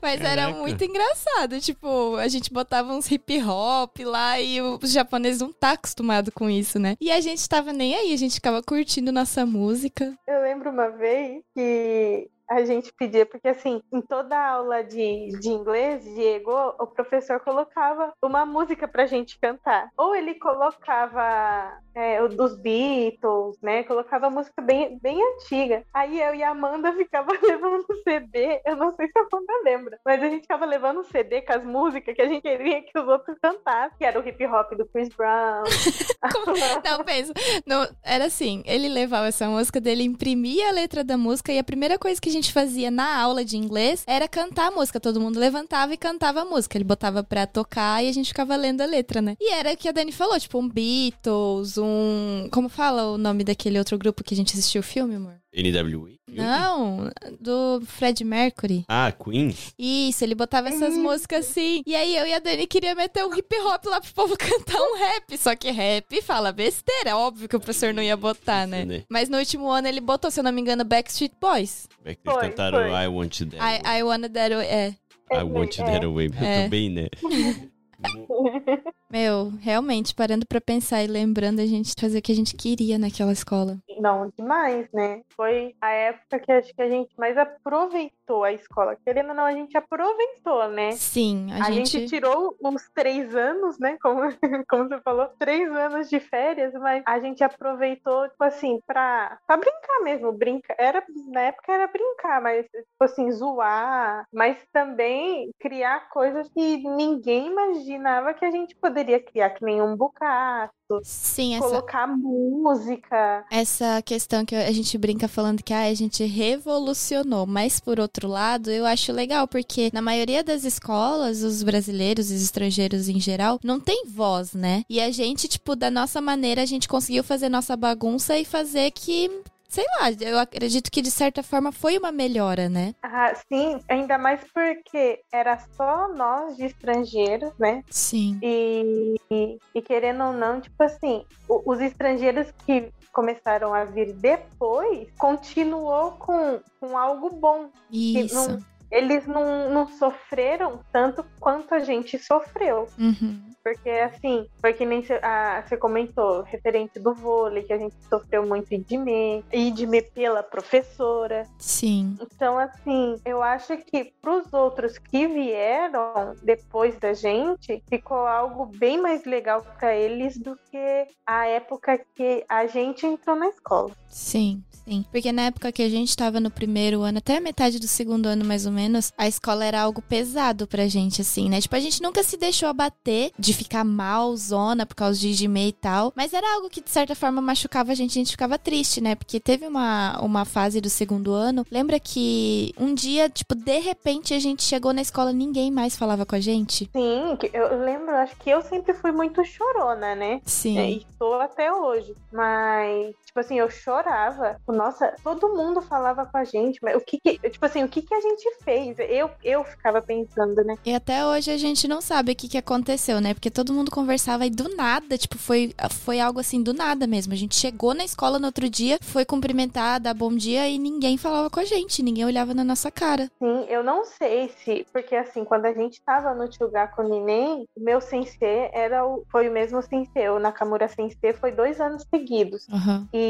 [0.00, 0.58] Mas era Caraca.
[0.58, 1.60] muito engraçado.
[1.60, 6.48] Tipo, a gente botava uns hip hop lá e os japoneses não tá acostumado com
[6.48, 6.96] isso, né?
[7.00, 10.14] E a gente tava nem aí, a gente ficava curtindo nossa música.
[10.26, 15.48] Eu lembro uma vez que a gente pedia, porque assim, em toda aula de, de
[15.48, 19.88] inglês, Diego, o professor colocava uma música pra gente cantar.
[19.96, 23.82] Ou ele colocava é, o dos Beatles, né?
[23.84, 25.82] Colocava música bem, bem antiga.
[25.94, 29.98] Aí eu e a Amanda ficava levando CD, eu não sei se a Amanda lembra,
[30.04, 33.08] mas a gente ficava levando CD com as músicas que a gente queria que os
[33.08, 35.64] outros cantassem, que era o hip hop do Chris Brown.
[36.84, 37.32] Não, pensa.
[37.66, 41.64] Não, era assim, ele levava essa música dele, imprimia a letra da música e a
[41.64, 45.00] primeira coisa que a gente fazia na aula de inglês era cantar a música.
[45.00, 46.76] Todo mundo levantava e cantava a música.
[46.76, 49.36] Ele botava pra tocar e a gente ficava lendo a letra, né?
[49.40, 52.48] E era o que a Dani falou, tipo, um Beatles, um...
[52.52, 55.42] Como fala o nome daquele outro grupo que a gente assistiu o filme, amor?
[55.54, 56.21] NWA?
[56.36, 57.10] Não,
[57.40, 58.84] do Fred Mercury.
[58.88, 59.54] Ah, Queen?
[59.78, 61.82] Isso, ele botava essas músicas assim.
[61.86, 64.80] E aí eu e a Dani queria meter um hip hop lá pro povo cantar
[64.80, 65.36] um rap.
[65.38, 67.16] Só que rap fala besteira.
[67.16, 68.84] Óbvio que o professor não ia botar, né?
[68.84, 69.04] Né.
[69.08, 71.88] Mas no último ano ele botou, se eu não me engano, Backstreet Boys.
[72.04, 72.90] É que eles Foi, cantaram foi.
[72.90, 73.80] I Want You That Way?
[73.94, 74.66] I, I Wanna That Way.
[74.66, 74.94] É.
[75.32, 76.28] I Want You That Way.
[76.28, 76.68] Muito É.
[76.68, 77.08] bem, né?
[79.12, 82.98] Meu, realmente, parando pra pensar e lembrando, a gente fazia o que a gente queria
[82.98, 83.76] naquela escola.
[84.00, 85.20] Não, demais, né?
[85.36, 88.96] Foi a época que acho que a gente mais aproveitou a escola.
[89.04, 90.92] Querendo ou não, a gente aproveitou, né?
[90.92, 92.06] Sim, a, A, gente...
[92.06, 93.98] tirou uns três anos, né?
[94.00, 94.22] Como,
[94.66, 99.58] como você falou, três anos de férias, mas a gente aproveitou, tipo assim, pra, pra
[99.58, 100.32] brincar mesmo.
[100.32, 100.74] Brincar.
[100.78, 107.48] Era, na época era brincar, mas, tipo assim, zoar, mas também criar coisas que ninguém
[107.48, 113.44] imaginava que a gente poderia criar, que nem um bucato, Sim, essa, colocar música.
[113.50, 118.28] essa questão que a gente brinca falando que ah, a gente revolucionou, mas por outro
[118.28, 123.20] lado, eu acho legal, porque na maioria das escolas, os brasileiros e os estrangeiros em
[123.20, 124.84] geral, não tem voz, né?
[124.88, 128.90] E a gente, tipo, da nossa maneira, a gente conseguiu fazer nossa bagunça e fazer
[128.90, 129.30] que.
[129.72, 132.94] Sei lá, eu acredito que de certa forma foi uma melhora, né?
[133.02, 137.82] Ah, sim, ainda mais porque era só nós de estrangeiros, né?
[137.88, 138.38] Sim.
[138.42, 145.08] E, e, e querendo ou não, tipo assim, os estrangeiros que começaram a vir depois
[145.18, 147.70] continuou com, com algo bom.
[147.90, 148.34] Isso.
[148.34, 148.58] não-
[148.92, 152.86] eles não, não sofreram tanto quanto a gente sofreu.
[152.98, 153.40] Uhum.
[153.64, 158.74] Porque, assim, foi que nem você comentou, referente do vôlei, que a gente sofreu muito
[158.74, 161.46] idime, idime pela professora.
[161.58, 162.16] Sim.
[162.20, 169.00] Então, assim, eu acho que pros outros que vieram depois da gente, ficou algo bem
[169.00, 173.92] mais legal para eles do que a época que a gente entrou na escola.
[174.08, 175.04] Sim, sim.
[175.10, 178.26] Porque na época que a gente tava no primeiro ano, até a metade do segundo
[178.26, 178.81] ano, mais ou menos,
[179.16, 181.60] a escola era algo pesado pra gente, assim, né?
[181.60, 185.68] Tipo, a gente nunca se deixou abater de ficar mal, zona, por causa de Jimei
[185.68, 186.12] e tal.
[186.16, 189.14] Mas era algo que, de certa forma, machucava a gente, a gente ficava triste, né?
[189.14, 191.66] Porque teve uma, uma fase do segundo ano.
[191.70, 196.26] Lembra que um dia, tipo, de repente a gente chegou na escola, ninguém mais falava
[196.26, 196.90] com a gente?
[196.92, 200.40] Sim, eu lembro, acho que eu sempre fui muito chorona, né?
[200.44, 200.78] Sim.
[200.78, 202.14] É, e sou até hoje.
[202.32, 204.60] Mas, tipo assim, eu chorava.
[204.68, 206.78] Nossa, todo mundo falava com a gente.
[206.82, 208.96] Mas o que que, tipo assim, o que que a gente fez?
[208.98, 210.76] Eu, eu ficava pensando, né?
[210.84, 213.32] E até hoje a gente não sabe o que, que aconteceu, né?
[213.32, 217.32] Porque todo mundo conversava e do nada, tipo, foi, foi algo assim, do nada mesmo.
[217.32, 221.16] A gente chegou na escola no outro dia, foi cumprimentar, dar bom dia e ninguém
[221.16, 223.30] falava com a gente, ninguém olhava na nossa cara.
[223.38, 224.86] Sim, eu não sei se.
[224.92, 229.48] Porque assim, quando a gente tava no Chugaku Ninen, o meu sensei era o, foi
[229.48, 230.28] o mesmo sensei.
[230.28, 232.68] O Nakamura Sensei foi dois anos seguidos.
[232.68, 233.08] Aham.
[233.12, 233.21] E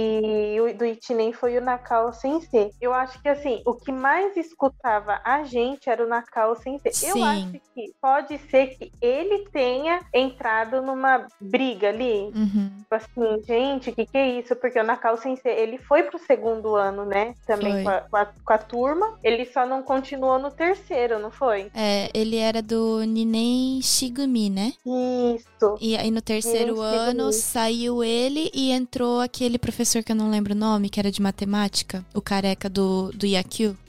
[0.61, 2.72] o do Ichinen foi o Nakao Sensei.
[2.80, 6.93] Eu acho que assim, o que mais escutava a gente era o Nakao Sensei.
[7.11, 7.24] Eu Sim.
[7.24, 12.32] acho que pode ser que ele tenha entrado numa briga ali.
[12.34, 12.70] Uhum.
[12.78, 14.57] Tipo assim, gente, o que, que é isso?
[14.57, 17.34] Porque o Nakao Sensei, ele foi pro segundo ano, né?
[17.47, 19.18] Também com a, com, a, com a turma.
[19.22, 21.70] Ele só não continuou no terceiro, não foi?
[21.74, 24.72] É, ele era do Ninen Shigumi, né?
[24.86, 25.76] Isso.
[25.80, 27.32] E aí no terceiro Ninen ano Shigumi.
[27.32, 31.20] saiu ele e entrou aquele professor que eu não lembro o nome, que era de
[31.20, 33.26] matemática, o careca do, do.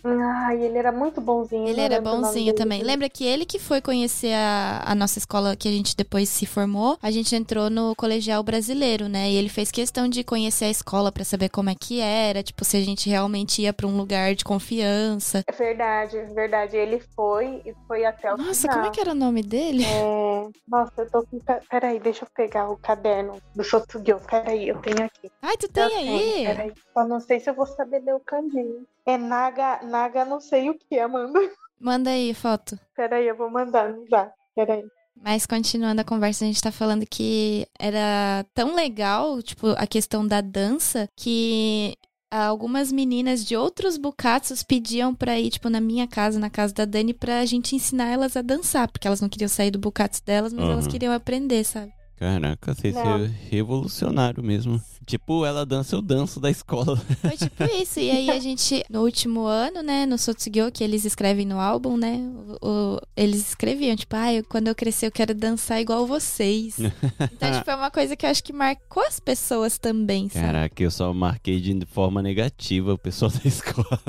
[0.03, 1.67] Ah, Ai, ele era muito bonzinho.
[1.67, 2.57] Ele era bonzinho dele.
[2.57, 2.83] também.
[2.83, 6.45] Lembra que ele que foi conhecer a, a nossa escola que a gente depois se
[6.45, 6.97] formou?
[7.01, 9.29] A gente entrou no colegial brasileiro, né?
[9.31, 12.63] E ele fez questão de conhecer a escola pra saber como é que era, tipo,
[12.65, 15.43] se a gente realmente ia pra um lugar de confiança.
[15.47, 16.77] É verdade, é verdade.
[16.77, 18.75] Ele foi e foi até o Nossa, final.
[18.75, 19.83] como é que era o nome dele?
[19.85, 21.39] É, Nossa, eu tô com.
[21.69, 24.19] Peraí, deixa eu pegar o caderno do Sotugyo.
[24.29, 25.31] Peraí, eu tenho aqui.
[25.41, 26.45] Ai, tu tem tenho, aí?
[26.45, 26.73] Peraí.
[26.93, 28.85] Só não sei se eu vou saber ler o kanji.
[29.05, 31.39] É Naga, Naga não sei o que, Amanda.
[31.79, 32.79] Manda aí, foto.
[32.95, 34.31] Peraí, eu vou mandar, não dá.
[34.55, 34.83] Peraí.
[35.21, 40.25] Mas continuando a conversa, a gente tá falando que era tão legal, tipo, a questão
[40.27, 41.95] da dança, que
[42.31, 46.83] algumas meninas de outros bukatsus pediam pra ir, tipo, na minha casa, na casa da
[46.83, 50.51] Dani, pra gente ensinar elas a dançar, porque elas não queriam sair do bukatsu delas,
[50.51, 50.91] mas elas Uhum.
[50.91, 51.93] queriam aprender, sabe?
[52.23, 53.03] Caraca, vocês Não.
[53.03, 54.81] são revolucionário mesmo.
[55.05, 56.95] Tipo, ela dança, eu danço da escola.
[56.95, 57.99] Foi tipo isso.
[57.99, 61.97] E aí a gente, no último ano, né, no Sotsugyo, que eles escrevem no álbum,
[61.97, 62.17] né,
[62.61, 66.77] o- o- eles escreviam, tipo, ah, eu, quando eu crescer eu quero dançar igual vocês.
[67.33, 70.45] Então, tipo, é uma coisa que eu acho que marcou as pessoas também, sabe?
[70.45, 73.99] Caraca, eu só marquei de forma negativa o pessoal da escola.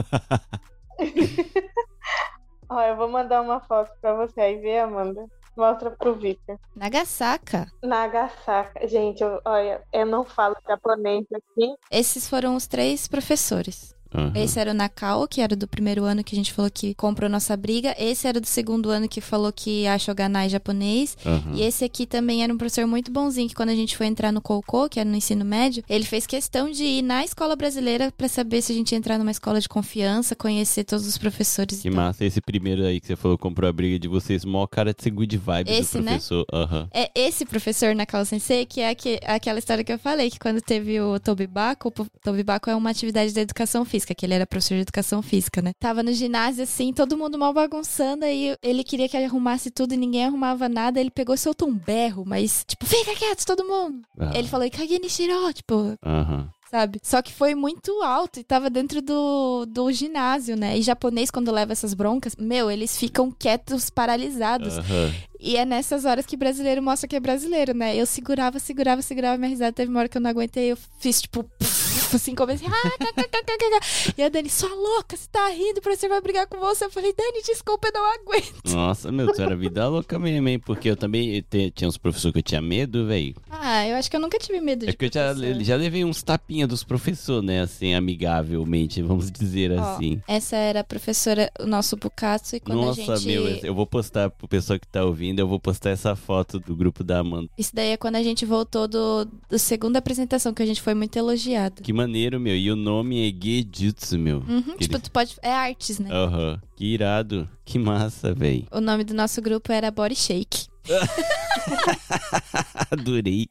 [2.69, 5.25] Ó, eu vou mandar uma foto pra você aí, vê, Amanda.
[5.57, 6.59] Mostra pro Victor.
[6.75, 7.67] Nagasaka.
[7.83, 8.87] Nagasaka.
[8.89, 11.75] Gente, eu- olha, eu não falo japonês aqui.
[11.91, 13.95] Esses foram os três professores.
[14.15, 14.33] Aham.
[14.35, 17.29] Esse era o Nakao, que era do primeiro ano que a gente falou que comprou
[17.29, 17.95] nossa briga.
[17.99, 21.17] Esse era do segundo ano que falou que acha Ganai japonês.
[21.27, 21.53] Aham.
[21.55, 24.33] E esse aqui também era um professor muito bonzinho, que quando a gente foi entrar
[24.33, 28.13] no Koukou, que era no ensino médio, ele fez questão de ir na escola brasileira
[28.17, 31.81] pra saber se a gente ia entrar numa escola de confiança, conhecer todos os professores
[31.81, 32.01] Que e tal.
[32.01, 35.03] massa, esse primeiro aí que você falou comprou a briga de vocês, mó cara de
[35.03, 36.13] ser good vibe Esse, do né?
[36.13, 36.45] professor.
[36.53, 36.89] Aham.
[36.93, 40.61] É esse professor Nakao Sensei, que é aque- aquela história que eu falei, que quando
[40.61, 44.75] teve o Tobibako, o Tobibako é uma atividade da educação física, que ele era professor
[44.75, 45.71] de educação física, né?
[45.79, 49.97] Tava no ginásio assim, todo mundo mal bagunçando, aí ele queria que arrumasse tudo e
[49.97, 54.03] ninguém arrumava nada, ele pegou e soltou um berro, mas tipo, fica quieto todo mundo.
[54.19, 55.97] Ah, Ele falou, Ikage Nishiro, tipo,
[56.75, 56.99] sabe?
[57.05, 60.77] Só que foi muito alto e tava dentro do, do ginásio, né?
[60.77, 64.79] E japonês, quando leva essas broncas, meu, eles ficam quietos, paralisados.
[64.79, 65.15] Aham.
[65.39, 67.95] E é nessas horas que brasileiro mostra que é brasileiro, né?
[67.95, 69.73] Eu segurava, segurava, segurava minha risada.
[69.73, 71.45] Teve uma hora que eu não aguentei, eu fiz tipo.
[72.17, 72.69] Assim, comecei.
[72.69, 74.15] "Ah, kkkk".
[74.19, 76.85] E a Dani, sua louca, você tá rindo, o professor vai brigar com você.
[76.85, 78.55] Eu falei, Dani, desculpa, eu não aguento.
[78.73, 80.59] Nossa, meu, tu era vida louca mesmo, hein?
[80.59, 83.35] Porque eu também te- tinha uns professores que eu tinha medo, velho.
[83.51, 84.91] Ah, eu acho que eu nunca tive medo de.
[84.91, 87.61] É que eu já, já levei uns tapinhas dos professores, né?
[87.63, 90.21] Assim, amigavelmente, vamos dizer Ó, assim.
[90.27, 93.27] Essa era a professora, o nosso Bukatsu, e quando Nossa, a gente.
[93.27, 96.75] meu, eu vou postar pro pessoal que tá ouvindo, eu vou postar essa foto do
[96.75, 97.49] grupo da Amanda.
[97.57, 100.95] Isso daí é quando a gente voltou do, do segunda apresentação, que a gente foi
[100.95, 101.83] muito elogiado.
[101.83, 102.57] Que maneiro, meu.
[102.57, 104.39] E o nome é Gejutsu, meu.
[104.49, 105.37] Uhum, Que tipo, ele- tu pode.
[105.43, 106.11] É artes, né?
[106.13, 106.61] Aham.
[106.77, 107.49] Que irado.
[107.65, 108.67] Que massa, velho.
[108.71, 110.67] O nome do nosso grupo era Body Shake.
[112.91, 113.47] Adorei.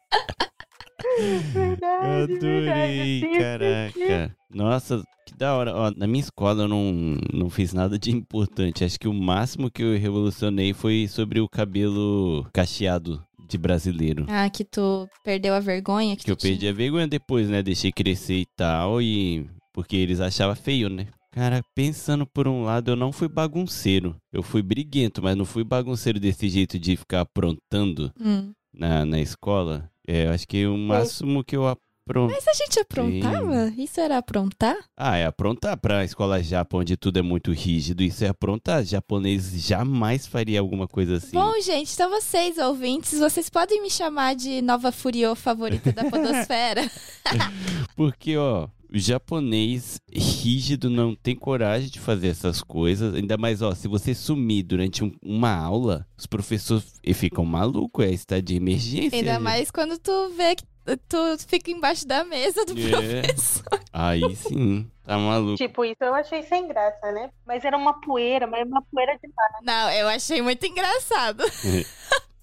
[1.54, 3.40] Verdade, Adorei, verdade.
[3.40, 4.36] caraca.
[4.54, 5.76] Nossa, que da hora.
[5.76, 8.84] Ó, na minha escola eu não, não fiz nada de importante.
[8.84, 13.24] Acho que o máximo que eu revolucionei foi sobre o cabelo cacheado
[13.54, 14.26] de brasileiro.
[14.28, 16.16] Ah, que tu perdeu a vergonha.
[16.16, 16.52] Que, Que eu tinha.
[16.52, 17.62] perdi a vergonha depois, né?
[17.64, 19.46] Deixei crescer e tal, e.
[19.74, 21.08] Porque eles achavam feio, né?
[21.32, 24.16] Cara, pensando por um lado, eu não fui bagunceiro.
[24.32, 28.52] Eu fui briguento, mas não fui bagunceiro desse jeito de ficar aprontando Hum.
[28.72, 29.90] na, na escola.
[30.08, 31.64] É, eu acho que o máximo que eu
[32.06, 32.32] apronto.
[32.34, 33.74] Mas a gente aprontava?
[33.78, 34.76] Isso era aprontar?
[34.96, 38.04] Ah, é aprontar pra escola japa, onde tudo é muito rígido.
[38.04, 38.84] Isso é aprontar.
[38.84, 41.32] Japonês jamais faria alguma coisa assim.
[41.34, 46.90] Bom, gente, então vocês, ouvintes, vocês podem me chamar de nova Furiô favorita da Podosfera?
[47.96, 53.14] Porque, ó, o japonês rígido não tem coragem de fazer essas coisas.
[53.16, 58.06] Ainda mais, ó, se você sumir durante um- uma aula, os professores ficam malucos.
[58.06, 59.18] É estado de emergência.
[59.18, 59.40] Ainda né?
[59.40, 60.64] mais quando tu vê que
[61.08, 61.18] tu
[61.48, 62.90] fica embaixo da mesa do É.
[62.90, 63.80] professor.
[63.92, 65.56] Aí sim, tá maluco.
[65.58, 67.30] Tipo, isso eu achei sem graça, né?
[67.46, 69.30] Mas era uma poeira, mas uma poeira de
[69.64, 71.44] Não, eu achei muito engraçado.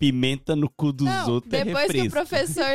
[0.01, 2.75] Pimenta no cu dos Não, outros é depois que o professor.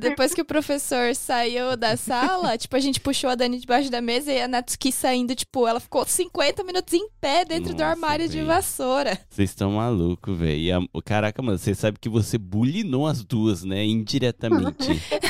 [0.00, 4.00] Depois que o professor saiu da sala, tipo, a gente puxou a Dani debaixo da
[4.02, 7.86] mesa e a Natsuki saindo, tipo, ela ficou 50 minutos em pé dentro do Nossa,
[7.92, 8.44] armário de véi.
[8.46, 9.16] vassoura.
[9.30, 10.76] Vocês estão malucos, velho.
[10.92, 13.84] A- Caraca, mano, você sabe que você bulinou as duas, né?
[13.84, 14.88] Indiretamente.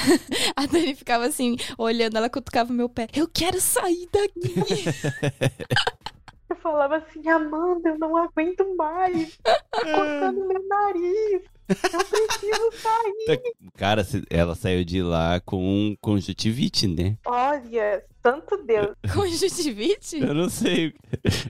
[0.57, 3.09] A Dani ficava assim, olhando, ela cutucava o meu pé.
[3.15, 4.55] Eu quero sair daqui.
[6.49, 9.37] Eu falava assim, Amanda, eu não aguento mais.
[9.39, 11.56] Tá cortando meu nariz.
[11.69, 13.41] Eu preciso sair.
[13.77, 17.17] Cara, se- ela saiu de lá com conjuntivite, né?
[17.27, 18.89] Olha, santo Deus.
[19.13, 20.19] Conjuntivite?
[20.21, 20.95] Eu não sei.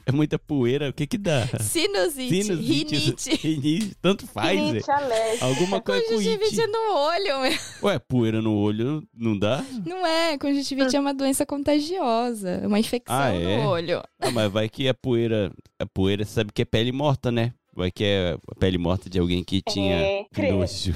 [0.06, 1.46] É muita poeira, o que que dá?
[1.60, 3.34] Sinusite, Sinusite, rinite.
[3.36, 4.58] rinite, tanto faz.
[4.58, 5.44] Rinite alérgica.
[5.44, 6.72] Alguma coisa com Conjuntivite é it.
[6.72, 7.58] no olho, meu.
[7.82, 9.64] Ué, poeira no olho não dá?
[9.84, 13.56] Não é, conjuntivite é uma doença contagiosa, é uma infecção Ah, é?
[13.62, 14.02] no olho.
[14.20, 15.52] Ah, mas vai que a poeira.
[15.78, 17.52] A poeira sabe que é pele morta, né?
[17.76, 20.94] Vai que é a pele morta de alguém que tinha É, nojo.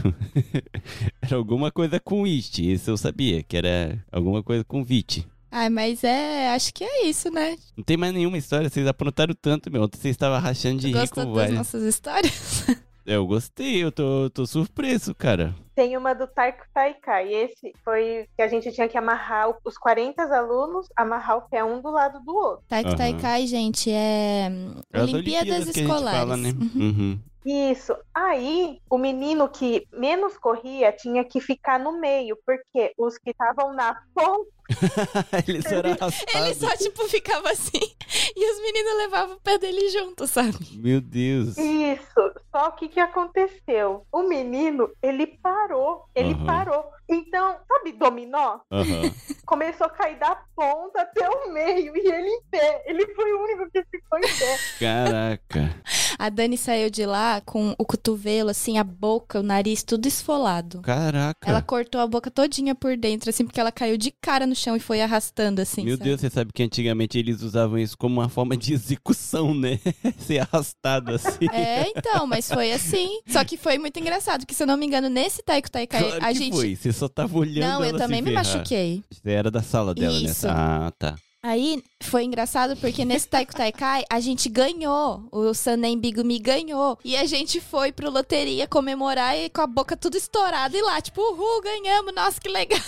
[1.21, 5.27] era alguma coisa com it, isso eu sabia, que era alguma coisa com vite.
[5.51, 7.57] Ah, mas é, acho que é isso, né?
[7.77, 9.83] Não tem mais nenhuma história, vocês aprontaram tanto, meu.
[9.83, 12.65] Ontem vocês estavam rachando de rir Gostou com das nossas histórias?
[13.07, 15.55] Eu gostei, eu tô, tô surpreso, cara.
[15.75, 17.33] Tem uma do Taiko Taikai.
[17.33, 21.81] Esse foi que a gente tinha que amarrar os 40 alunos, amarrar o pé um
[21.81, 22.65] do lado do outro.
[22.69, 22.97] Taiko Aham.
[22.99, 24.49] Taikai, gente, é
[24.93, 26.19] É as Olimpíadas gente Escolares.
[26.21, 26.51] fala, né?
[26.51, 26.81] Uhum.
[26.83, 27.19] Uhum.
[27.45, 27.97] Isso.
[28.15, 33.73] Aí, o menino que menos corria tinha que ficar no meio, porque os que estavam
[33.73, 34.51] na ponta,
[35.47, 36.35] Eles eram arrastados.
[36.35, 37.95] Ele só, tipo, ficava assim.
[38.37, 40.59] E os meninos levavam o pé dele junto, sabe?
[40.73, 41.57] Meu Deus.
[41.59, 42.33] isso.
[42.51, 44.05] Só o que que aconteceu?
[44.13, 46.05] O menino, ele parou.
[46.15, 46.47] Ele Aham.
[46.47, 46.85] parou.
[47.09, 48.61] Então, sabe dominó?
[48.71, 49.13] Aham.
[49.47, 52.83] Começou a cair da ponta até o meio e ele em pé.
[52.87, 54.59] Ele foi o único que ficou em pé.
[54.79, 55.81] Caraca.
[56.19, 60.83] A Dani saiu de lá com o cotovelo, assim, a boca, o nariz, tudo esfolado.
[60.83, 61.49] Caraca.
[61.49, 64.77] Ela cortou a boca todinha por dentro, assim, porque ela caiu de cara no chão
[64.77, 65.83] e foi arrastando, assim.
[65.85, 66.09] Meu sabe?
[66.11, 69.79] Deus, você sabe que antigamente eles usavam isso como uma forma de execução, né?
[70.19, 71.47] Ser arrastado assim.
[71.53, 73.21] É, então, mas foi assim.
[73.27, 76.25] Só que foi muito engraçado, porque se eu não me engano, nesse Taiko Taikai, Claro
[76.25, 76.55] a que gente.
[76.57, 76.77] foi.
[76.77, 78.45] Você só tava olhando Não, eu também me ferrar.
[78.45, 79.03] machuquei.
[79.11, 80.33] Você era da sala dela, né?
[80.49, 81.17] Ah, tá.
[81.43, 85.27] Aí foi engraçado porque nesse Taiko Taikai a gente ganhou.
[85.33, 86.99] O Sanem Bigumi ganhou.
[87.03, 91.01] E a gente foi pro loteria comemorar e com a boca tudo estourada e lá,
[91.01, 92.79] tipo, uhul, ganhamos, nossa, que legal.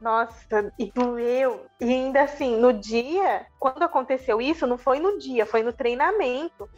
[0.00, 1.66] Nossa, e doeu.
[1.80, 6.68] E ainda assim, no dia, quando aconteceu isso, não foi no dia, foi no treinamento.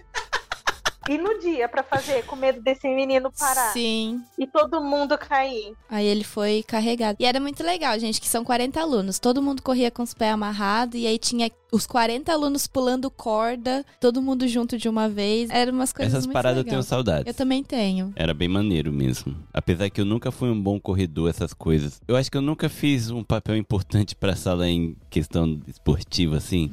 [1.09, 4.21] E no dia, pra fazer, com medo desse menino parar Sim.
[4.39, 5.73] e todo mundo cair.
[5.89, 7.17] Aí ele foi carregado.
[7.21, 9.19] E era muito legal, gente, que são 40 alunos.
[9.19, 13.85] Todo mundo corria com os pés amarrados e aí tinha os 40 alunos pulando corda,
[14.01, 15.51] todo mundo junto de uma vez.
[15.51, 16.87] Eram umas coisas Essas muito paradas eu tenho legais.
[16.87, 17.27] saudades.
[17.27, 18.13] Eu também tenho.
[18.17, 19.37] Era bem maneiro mesmo.
[19.53, 22.01] Apesar que eu nunca fui um bom corredor, essas coisas.
[22.07, 26.71] Eu acho que eu nunca fiz um papel importante pra sala em questão esportiva, assim.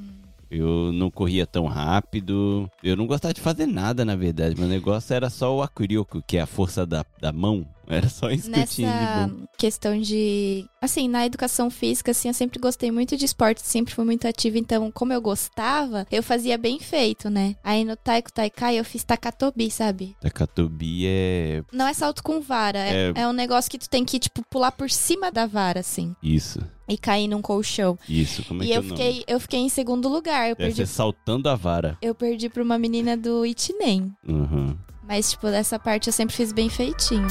[0.53, 2.69] Eu não corria tão rápido.
[2.83, 4.59] Eu não gostava de fazer nada, na verdade.
[4.59, 7.65] Meu negócio era só o acurioco, que é a força da, da mão.
[7.87, 9.45] Era só isso que eu tinha de Nessa bom.
[9.57, 10.65] questão de.
[10.81, 14.57] Assim, na educação física, assim, eu sempre gostei muito de esporte, sempre fui muito ativa.
[14.57, 17.55] Então, como eu gostava, eu fazia bem feito, né?
[17.63, 20.15] Aí no Taiko Taikai eu fiz takatobi, sabe?
[20.21, 23.21] Takatobi é Não é salto com vara, é, É.
[23.21, 26.15] é um negócio que tu tem que, tipo, pular por cima da vara, assim.
[26.23, 26.59] isso.
[26.87, 27.97] E cair num colchão.
[28.09, 28.97] Isso, como é e que é eu o nome?
[28.97, 30.49] fiquei, eu fiquei em segundo lugar.
[30.49, 31.97] Eu Deve perdi, saltando a vara.
[32.01, 34.11] eu perdi pra uma menina do Itinem.
[34.27, 34.75] Uhum.
[35.07, 37.27] Mas, tipo, dessa parte eu sempre fiz bem feitinho.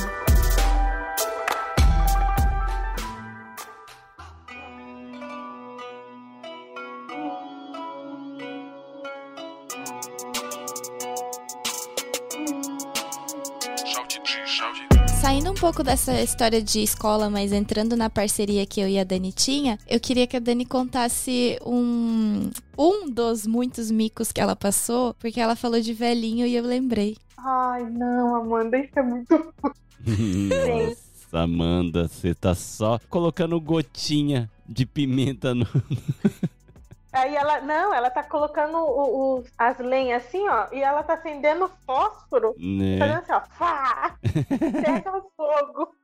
[15.63, 19.79] Pouco dessa história de escola, mas entrando na parceria que eu e a Dani tinha,
[19.89, 25.41] eu queria que a Dani contasse um, um dos muitos micos que ela passou, porque
[25.41, 27.17] ela falou de velhinho e eu lembrei.
[27.39, 29.55] Ai, não, Amanda, isso é muito.
[30.05, 35.65] Nossa, Amanda, você tá só colocando gotinha de pimenta no.
[37.13, 41.15] Aí ela, não, ela tá colocando o- o- as lenhas assim, ó, e ela tá
[41.15, 42.99] acendendo fósforo, né?
[42.99, 44.17] fazendo assim, ó, fá,
[45.03, 45.95] pega fogo.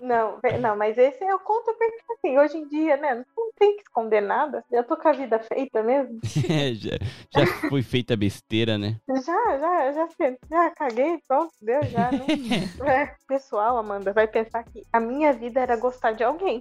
[0.00, 3.82] Não, não, mas esse eu conto porque assim, hoje em dia, né, não tem que
[3.82, 4.64] esconder nada.
[4.72, 6.18] Já tô com a vida feita mesmo.
[6.50, 6.90] É, já,
[7.30, 8.96] já foi feita besteira, né?
[9.08, 10.08] Já, já, já,
[10.50, 12.10] já caguei, pronto, deu, já.
[12.10, 12.26] Não...
[12.88, 16.60] É, pessoal, Amanda, vai pensar que a minha vida era gostar de alguém.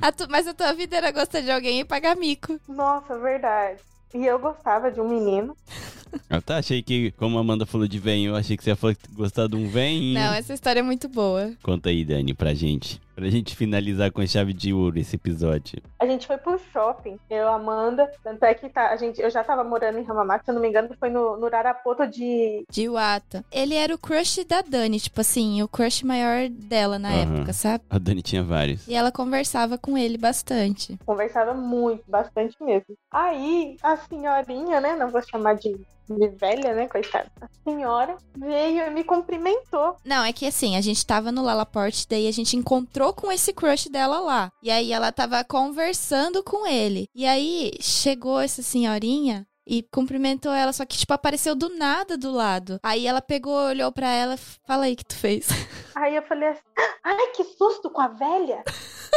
[0.00, 2.58] A tu- mas a tua vida era gostar de alguém e pagar mico.
[2.68, 3.80] Nossa, verdade.
[4.14, 5.56] E eu gostava de um menino.
[6.30, 8.78] Ah, tá, achei que, como a Amanda falou de venho, eu achei que você ia
[9.12, 10.14] gostar de um venho.
[10.14, 11.52] Não, essa história é muito boa.
[11.62, 13.00] Conta aí, Dani, pra gente.
[13.16, 15.82] Pra gente finalizar com a chave de ouro esse episódio.
[15.98, 18.10] A gente foi pro shopping, eu, Amanda.
[18.22, 20.60] Tanto é que tá, a gente, eu já tava morando em Ramamata, se eu não
[20.60, 22.62] me engano, foi no, no Rarapoto de.
[22.70, 23.42] De Iwata.
[23.50, 27.36] Ele era o crush da Dani, tipo assim, o crush maior dela na Aham.
[27.38, 27.84] época, sabe?
[27.88, 28.86] A Dani tinha vários.
[28.86, 30.98] E ela conversava com ele bastante.
[31.06, 32.94] Conversava muito, bastante mesmo.
[33.10, 34.94] Aí, a senhorinha, né?
[34.94, 35.74] Não vou chamar de,
[36.08, 37.30] de velha, né, coitada?
[37.40, 39.96] A senhora veio e me cumprimentou.
[40.04, 43.52] Não, é que assim, a gente tava no Lalaport, daí a gente encontrou com esse
[43.52, 44.50] crush dela lá.
[44.62, 47.08] E aí ela tava conversando com ele.
[47.14, 52.30] E aí chegou essa senhorinha e cumprimentou ela, só que, tipo, apareceu do nada do
[52.30, 52.78] lado.
[52.82, 55.48] Aí ela pegou, olhou pra ela e fala aí o que tu fez.
[55.96, 56.60] Aí eu falei assim:
[57.02, 58.62] ai, que susto com a velha!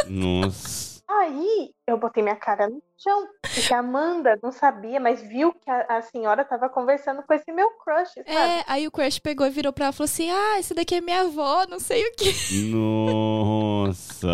[0.08, 0.89] Nossa.
[1.12, 5.68] Aí eu botei minha cara no chão, porque a Amanda não sabia, mas viu que
[5.68, 8.30] a, a senhora tava conversando com esse meu crush, sabe?
[8.30, 10.94] É, aí o crush pegou e virou pra ela e falou assim: Ah, esse daqui
[10.94, 12.32] é minha avó, não sei o que.
[12.70, 14.28] Nossa.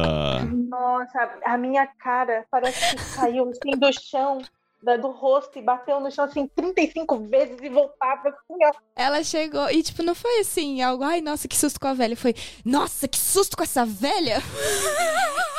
[0.69, 4.43] Nossa, a minha cara parece que saiu assim do chão,
[5.01, 8.73] do rosto, e bateu no chão assim 35 vezes e voltava assim, ó.
[8.95, 12.17] Ela chegou e, tipo, não foi assim, algo, ai, nossa, que susto com a velha.
[12.17, 12.35] Foi,
[12.67, 14.37] nossa, que susto com essa velha.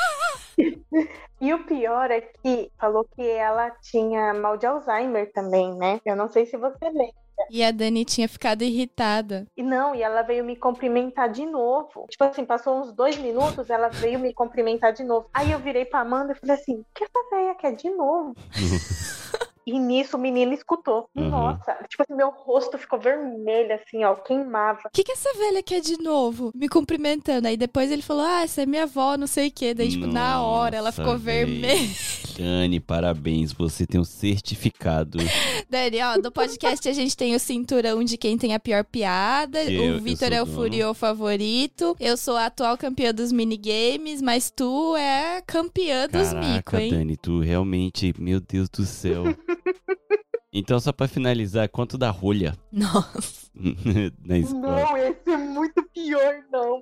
[1.40, 6.00] E o pior é que falou que ela tinha mal de Alzheimer também, né?
[6.04, 7.14] Eu não sei se você lembra.
[7.50, 9.46] E a Dani tinha ficado irritada.
[9.56, 12.06] E não, e ela veio me cumprimentar de novo.
[12.10, 15.28] Tipo assim, passou uns dois minutos, ela veio me cumprimentar de novo.
[15.32, 18.34] Aí eu virei pra Amanda e falei assim: o que essa velha quer de novo?
[19.68, 21.08] E nisso o menino escutou.
[21.14, 21.28] Uhum.
[21.28, 24.80] Nossa, tipo assim, meu rosto ficou vermelho, assim, ó, queimava.
[24.86, 26.50] O que, que essa velha quer de novo?
[26.54, 27.46] Me cumprimentando.
[27.48, 29.74] Aí depois ele falou, ah, essa é minha avó, não sei o quê.
[29.74, 31.44] Daí, tipo, na hora ela Nossa, ficou véi.
[31.44, 31.88] vermelha.
[32.38, 33.52] Dani, parabéns.
[33.52, 35.18] Você tem um certificado.
[35.68, 39.62] Dani, ó, no podcast a gente tem o cinturão de quem tem a pior piada.
[39.64, 40.46] Eu- o Vitor é o.
[40.46, 41.94] Furiô favorito.
[42.00, 46.90] Eu sou a atual campeã dos minigames, mas tu é campeã dos mico, Caraca, hein?
[46.90, 49.24] Dani, tu realmente, meu Deus do céu.
[50.52, 53.48] Então, só pra finalizar, quanto da rolha Nossa.
[53.58, 56.80] Não, esse é muito pior, não.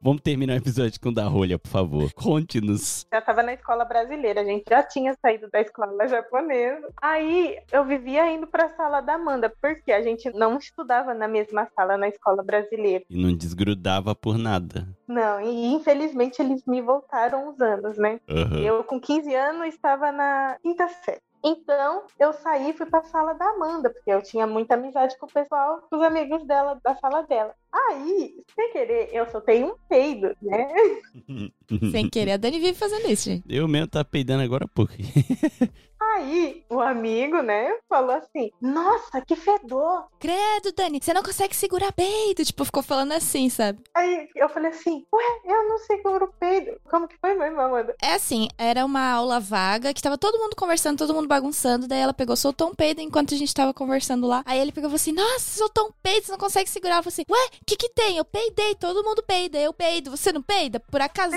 [0.00, 2.12] Vamos terminar o episódio com o da rolha, por favor.
[2.12, 3.06] Conte-nos.
[3.10, 6.88] já tava na escola brasileira, a gente já tinha saído da escola japonesa.
[7.00, 11.66] Aí eu vivia indo pra sala da Amanda, porque a gente não estudava na mesma
[11.74, 13.04] sala na escola brasileira.
[13.08, 14.86] E não desgrudava por nada.
[15.08, 18.20] Não, e infelizmente eles me voltaram uns anos, né?
[18.28, 18.58] Aham.
[18.58, 21.22] Eu, com 15 anos, estava na quinta série.
[21.44, 25.26] Então, eu saí e fui pra sala da Amanda, porque eu tinha muita amizade com
[25.26, 27.54] o pessoal, com os amigos dela, da sala dela.
[27.72, 30.68] Aí, sem querer, eu soltei um peido, né?
[31.90, 33.44] Sem querer, a Dani vive fazendo isso, gente.
[33.48, 34.92] Eu mesmo tá peidando agora há pouco.
[36.14, 40.08] Aí, o amigo, né, falou assim: Nossa, que fedor!
[40.18, 42.44] Credo, Dani, você não consegue segurar peido.
[42.44, 43.78] Tipo, ficou falando assim, sabe?
[43.94, 46.78] Aí eu falei assim: Ué, eu não seguro o peido.
[46.90, 47.66] Como que foi, meu irmão?
[47.66, 47.94] Amanda?
[48.02, 51.86] É assim, era uma aula vaga que tava todo mundo conversando, todo mundo bagunçando.
[51.86, 54.42] Daí ela pegou, soltou um peido enquanto a gente tava conversando lá.
[54.44, 56.96] Aí ele pegou e falou assim: Nossa, soltou um peido, você não consegue segurar.
[56.96, 58.16] Eu falei assim: Ué, que que tem?
[58.16, 60.80] Eu peidei, todo mundo peida, eu peido, você não peida?
[60.80, 61.34] Por acaso.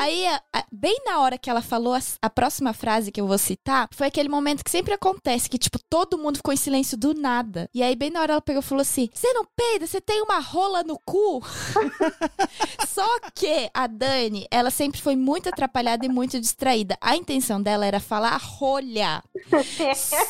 [0.00, 3.26] Aí, a- a- bem na hora que ela falou a, a próxima frase que eu
[3.26, 6.96] vou citar, foi aquele momento que sempre acontece, que, tipo, todo mundo ficou em silêncio
[6.96, 7.68] do nada.
[7.74, 10.22] E aí, bem na hora, ela pegou e falou assim: Você não peida, você tem
[10.22, 11.42] uma rola no cu?
[12.88, 16.96] Só que a Dani, ela sempre foi muito atrapalhada e muito distraída.
[17.00, 19.22] A intenção dela era falar rolha.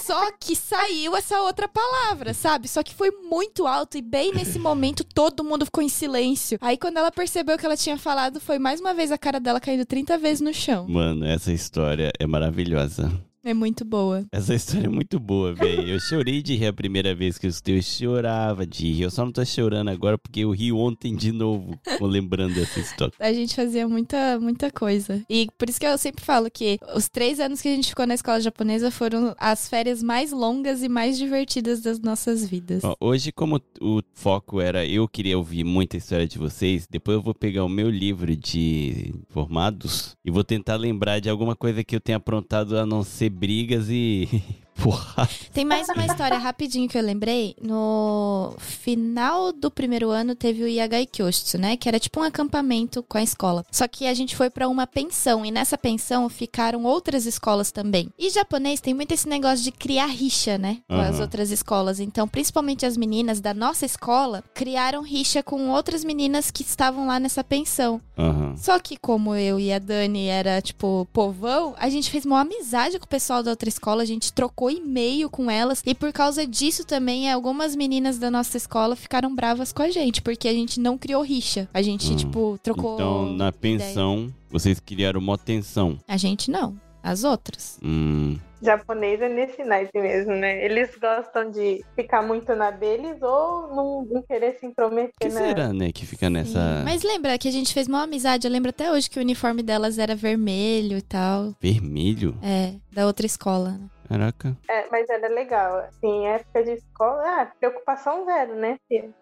[0.04, 2.68] Só que saiu essa outra palavra, sabe?
[2.68, 6.58] Só que foi muito alto e bem nesse momento todo mundo ficou em silêncio.
[6.60, 9.60] Aí quando ela percebeu que ela tinha falado, foi mais uma vez a cara dela
[9.60, 10.86] caindo 30 vezes no chão.
[10.88, 13.10] Mano, essa história é maravilhosa.
[13.46, 14.26] É muito boa.
[14.32, 15.88] Essa história é muito boa, velho.
[15.88, 17.78] Eu chorei de rir a primeira vez que eu escutei.
[17.78, 19.02] Eu chorava de rir.
[19.02, 23.14] Eu só não tô chorando agora porque eu ri ontem de novo, lembrando dessa história.
[23.20, 25.22] A gente fazia muita, muita coisa.
[25.30, 28.04] E por isso que eu sempre falo que os três anos que a gente ficou
[28.04, 32.82] na escola japonesa foram as férias mais longas e mais divertidas das nossas vidas.
[32.82, 37.22] Ó, hoje, como o foco era eu queria ouvir muita história de vocês, depois eu
[37.22, 41.94] vou pegar o meu livro de formados e vou tentar lembrar de alguma coisa que
[41.94, 44.42] eu tenha aprontado a não ser brigas e
[44.82, 45.28] porra.
[45.52, 47.56] Tem mais uma história rapidinho que eu lembrei.
[47.60, 51.76] No final do primeiro ano teve o Yagai Kyoshitsu, né?
[51.76, 53.64] Que era tipo um acampamento com a escola.
[53.70, 58.10] Só que a gente foi pra uma pensão e nessa pensão ficaram outras escolas também.
[58.18, 60.78] E japonês tem muito esse negócio de criar rixa, né?
[60.88, 61.22] Com as Aham.
[61.22, 61.98] outras escolas.
[62.00, 67.18] Então, principalmente as meninas da nossa escola criaram rixa com outras meninas que estavam lá
[67.18, 68.00] nessa pensão.
[68.18, 68.54] Aham.
[68.56, 72.98] Só que como eu e a Dani era, tipo, povão, a gente fez uma amizade
[72.98, 75.82] com o pessoal da outra escola, a gente trocou trocou e-mail com elas.
[75.84, 80.20] E por causa disso também, algumas meninas da nossa escola ficaram bravas com a gente,
[80.22, 81.68] porque a gente não criou rixa.
[81.72, 82.16] A gente, Hum.
[82.16, 82.94] tipo, trocou.
[82.94, 85.98] Então, na pensão, vocês criaram uma tensão.
[86.08, 86.76] A gente não.
[87.02, 87.78] As outras.
[87.84, 90.64] Hum, Japonês é nesse naipe mesmo, né?
[90.64, 95.48] Eles gostam de ficar muito na deles ou não, não querer se intrometer, que né?
[95.48, 96.82] será, né, que fica nessa...
[96.84, 98.44] Mas lembra que a gente fez uma amizade.
[98.48, 101.54] Eu lembro até hoje que o uniforme delas era vermelho e tal.
[101.60, 102.36] Vermelho?
[102.42, 103.72] É, da outra escola.
[103.72, 103.80] né?
[104.08, 104.56] Caraca.
[104.68, 105.78] É, mas era legal.
[105.78, 108.78] Assim, época de ah, preocupação zero, né?
[108.88, 109.12] filho?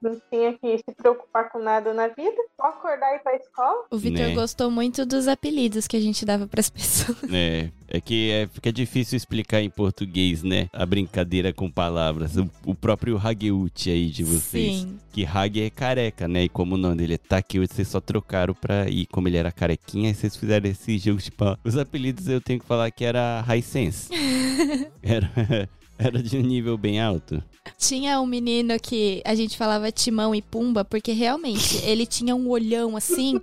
[0.00, 3.84] Não tinha que se preocupar com nada na vida, só acordar e ir pra escola.
[3.90, 4.34] O Vitor Né.
[4.34, 7.18] gostou muito dos apelidos que a gente dava pras pessoas.
[7.30, 10.68] É, é que é, fica difícil explicar em português, né?
[10.72, 12.36] A brincadeira com palavras.
[12.36, 14.76] O, o próprio Hageuchi aí de vocês.
[14.80, 14.98] Sim.
[15.12, 16.44] Que Hage é careca, né?
[16.44, 19.06] E como o nome dele é Takeuchi, vocês só trocaram pra ir.
[19.06, 21.60] Como ele era carequinha, aí vocês fizeram esse jogo de palavras.
[21.64, 24.08] Os apelidos eu tenho que falar que era Hisense.
[25.02, 25.68] era,
[26.00, 27.42] era de um nível bem alto.
[27.76, 32.48] Tinha um menino que a gente falava Timão e Pumba, porque realmente ele tinha um
[32.48, 33.40] olhão assim.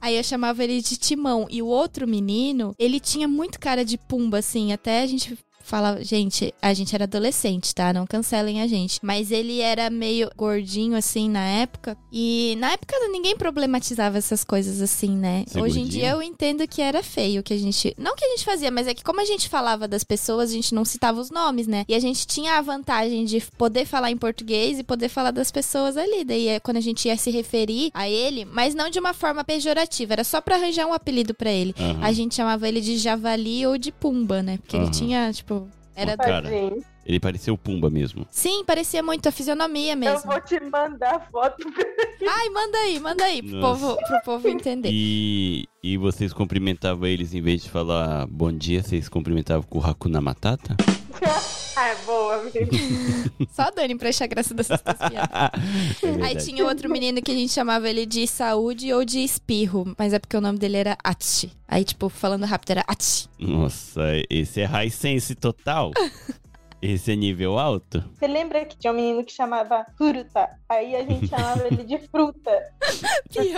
[0.00, 1.46] Aí eu chamava ele de Timão.
[1.50, 4.72] E o outro menino, ele tinha muito cara de Pumba, assim.
[4.72, 5.36] Até a gente
[5.66, 6.02] falava.
[6.04, 7.92] Gente, a gente era adolescente, tá?
[7.92, 8.98] Não cancelem a gente.
[9.02, 11.96] Mas ele era meio gordinho, assim, na época.
[12.12, 15.44] E na época ninguém problematizava essas coisas assim, né?
[15.46, 16.00] Ser Hoje em gordinho?
[16.02, 17.94] dia eu entendo que era feio que a gente.
[17.98, 20.52] Não que a gente fazia, mas é que como a gente falava das pessoas, a
[20.52, 21.84] gente não citava os nomes, né?
[21.88, 25.50] E a gente tinha a vantagem de poder falar em português e poder falar das
[25.50, 26.24] pessoas ali.
[26.24, 29.44] Daí é quando a gente ia se referir a ele, mas não de uma forma
[29.44, 31.74] pejorativa, era só pra arranjar um apelido pra ele.
[31.78, 32.00] Aham.
[32.02, 34.58] A gente chamava ele de Javali ou de Pumba, né?
[34.58, 34.84] Porque Aham.
[34.86, 35.55] ele tinha, tipo.
[35.96, 36.16] Era.
[36.16, 36.42] Cara.
[36.42, 36.84] Tadinho.
[37.04, 38.26] Ele parecia o Pumba mesmo.
[38.30, 40.30] Sim, parecia muito a fisionomia Eu mesmo.
[40.30, 41.56] vou te mandar foto.
[42.28, 43.80] Ai, manda aí, manda aí pro Nossa.
[43.86, 44.90] povo, pro povo entender.
[44.92, 49.84] E, e vocês cumprimentavam eles em vez de falar bom dia, vocês cumprimentavam com o
[49.86, 50.76] Hakuna Matata?
[51.76, 52.58] ah, é boa, amigo.
[53.54, 55.50] Só a Dani pra achar graça dessas piadas.
[56.02, 59.94] É Aí tinha outro menino que a gente chamava ele de saúde ou de espirro,
[59.98, 61.52] mas é porque o nome dele era Atchi.
[61.68, 63.28] Aí, tipo, falando rápido, era Atchi.
[63.38, 65.92] Nossa, esse é high sense total.
[66.80, 68.04] Esse é nível alto.
[68.14, 70.48] Você lembra que tinha um menino que chamava Fruta?
[70.68, 72.50] Aí a gente chamava ele de fruta.
[73.30, 73.54] Que-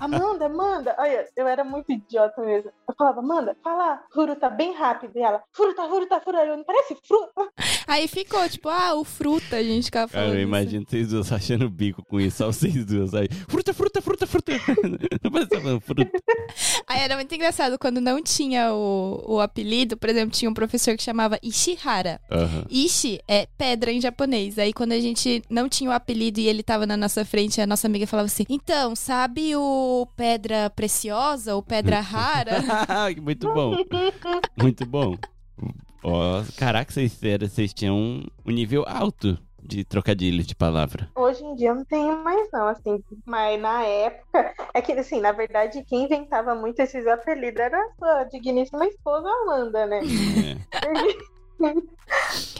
[0.00, 0.94] Amanda, Amanda.
[0.98, 2.70] Olha, eu era muito idiota mesmo.
[2.88, 5.16] Eu falava, Amanda, fala fruta bem rápido.
[5.16, 6.38] E ela, fruta, fruta, fruta.
[6.44, 7.48] Eu, não parece fruta?
[7.86, 10.28] Aí ficou, tipo, ah, o fruta, a gente ficava falando.
[10.28, 13.28] Cara, eu imagino vocês duas rachando o bico com isso, só vocês duas aí.
[13.48, 14.52] Fruta, fruta, fruta, fruta.
[15.22, 16.10] Não parece que tá falando fruta.
[16.86, 20.96] Aí era muito engraçado quando não tinha o, o apelido, por exemplo, tinha um professor
[20.96, 22.20] que chamava Ishihara.
[22.30, 22.64] Aham.
[22.68, 24.58] Ishi é pedra em japonês.
[24.58, 27.66] Aí quando a gente não tinha o apelido e ele tava na nossa frente, a
[27.66, 32.56] nossa amiga falava assim: Então, sabe o pedra preciosa ou pedra rara?
[33.22, 33.76] Muito bom.
[34.60, 35.16] Muito bom.
[36.02, 41.08] Ó, caraca, vocês, vocês tinham um, um nível alto de trocadilhos de palavra.
[41.14, 43.02] Hoje em dia não tenho mais, não, assim.
[43.24, 47.90] Mas na época, é que, assim, na verdade, quem inventava muito esses apelidos era a
[47.96, 50.00] sua digníssima esposa Amanda, né?
[50.00, 50.82] É,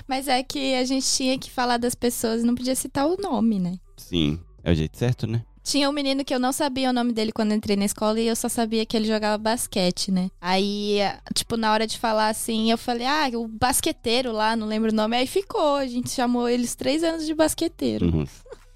[0.06, 3.16] Mas é que a gente tinha que falar das pessoas e não podia citar o
[3.16, 3.78] nome, né?
[3.96, 5.42] sim, é o jeito certo, né?
[5.62, 8.26] Tinha um menino que eu não sabia o nome dele quando entrei na escola e
[8.26, 10.28] eu só sabia que ele jogava basquete, né?
[10.40, 10.98] Aí,
[11.34, 14.94] tipo, na hora de falar assim, eu falei, ah, o basqueteiro lá, não lembro o
[14.94, 15.16] nome.
[15.16, 18.06] Aí ficou, a gente chamou eles três anos de basqueteiro.
[18.06, 18.26] Uhum.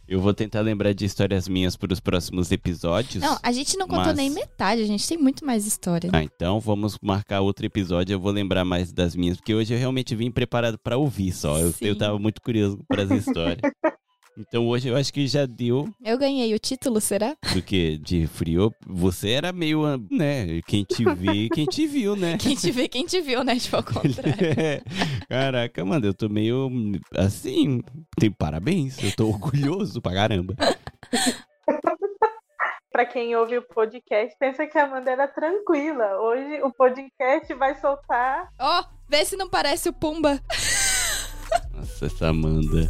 [0.09, 3.22] Eu vou tentar lembrar de histórias minhas para os próximos episódios.
[3.22, 6.11] Não, a gente não contou Mas- nem metade, a gente tem muito mais história.
[6.12, 8.14] Ah, então vamos marcar outro episódio.
[8.14, 11.59] Eu vou lembrar mais das minhas, porque hoje eu realmente vim preparado para ouvir só.
[11.59, 11.86] Eu, Sim.
[11.86, 13.59] eu tava muito curioso para as histórias.
[14.39, 17.34] Então hoje eu acho que já deu Eu ganhei o título, será?
[17.55, 18.70] do que de frio.
[18.87, 20.61] Você era meio, né?
[20.66, 22.37] Quem te vê, quem te viu, né?
[22.39, 23.57] Quem te vê, quem te viu, né?
[23.57, 24.82] Tipo, ao contrário.
[25.28, 26.70] Caraca, mano, eu tô meio
[27.16, 27.82] assim.
[28.18, 30.55] Tem parabéns, eu tô orgulhoso pra caramba.
[32.93, 36.18] Pra quem ouve o podcast, pensa que a Amanda era tranquila.
[36.18, 38.49] Hoje o podcast vai soltar.
[38.59, 40.41] Ó, vê se não parece o Pumba.
[41.74, 42.89] Nossa, essa Amanda.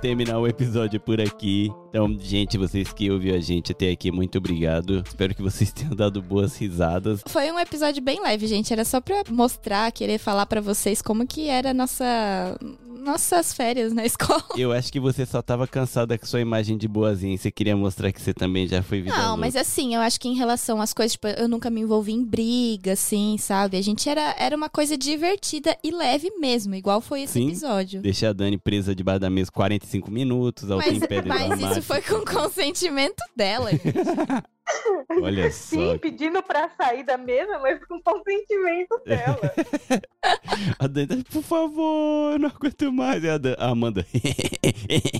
[0.00, 1.70] Terminar o episódio por aqui.
[1.90, 5.02] Então, gente, vocês que ouviram a gente até aqui, muito obrigado.
[5.06, 7.22] Espero que vocês tenham dado boas risadas.
[7.26, 8.72] Foi um episódio bem leve, gente.
[8.72, 12.56] Era só pra mostrar, querer falar pra vocês como que era a nossa
[13.00, 14.44] nossas férias na escola.
[14.56, 17.76] Eu acho que você só tava cansada com sua imagem de boazinha e você queria
[17.76, 20.80] mostrar que você também já foi vida Não, mas assim, eu acho que em relação
[20.80, 23.76] às coisas, tipo, eu nunca me envolvi em briga, assim, sabe?
[23.76, 27.48] A gente era, era uma coisa divertida e leve mesmo, igual foi esse Sim.
[27.48, 28.00] episódio.
[28.00, 32.00] Deixei a Dani presa debaixo da mesa 45 minutos, ao Mas, do mas isso foi
[32.02, 33.70] com consentimento dela.
[33.70, 33.82] gente.
[35.22, 35.98] Olha Sim, só.
[35.98, 39.40] pedindo pra sair da mesa, mas com consentimento dela.
[40.78, 43.24] A Dani tá, por favor, não aguento mais.
[43.24, 44.06] E a, Dan- a Amanda,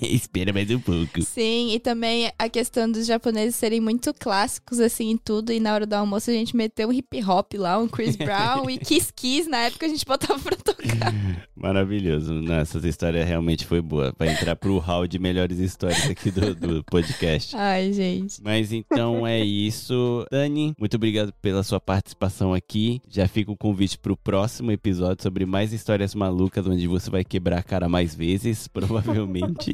[0.02, 1.22] espera mais um pouco.
[1.22, 5.52] Sim, e também a questão dos japoneses serem muito clássicos, assim, em tudo.
[5.52, 8.68] E na hora do almoço a gente meteu um hip hop lá, um Chris Brown
[8.68, 9.48] e Kiss Kiss.
[9.48, 11.14] Na época a gente botava pra tocar.
[11.56, 12.32] Maravilhoso.
[12.34, 14.12] Nossa, essa história realmente foi boa.
[14.12, 17.56] Pra entrar pro hall de melhores histórias aqui do, do podcast.
[17.56, 18.42] Ai, gente.
[18.42, 20.24] Mas então é isso.
[20.30, 23.00] Dani, muito obrigado pela sua participação aqui.
[23.08, 27.58] Já fica o convite pro próximo episódio sobre mais histórias malucas, onde você vai quebrar
[27.58, 29.72] a cara mais vezes, provavelmente.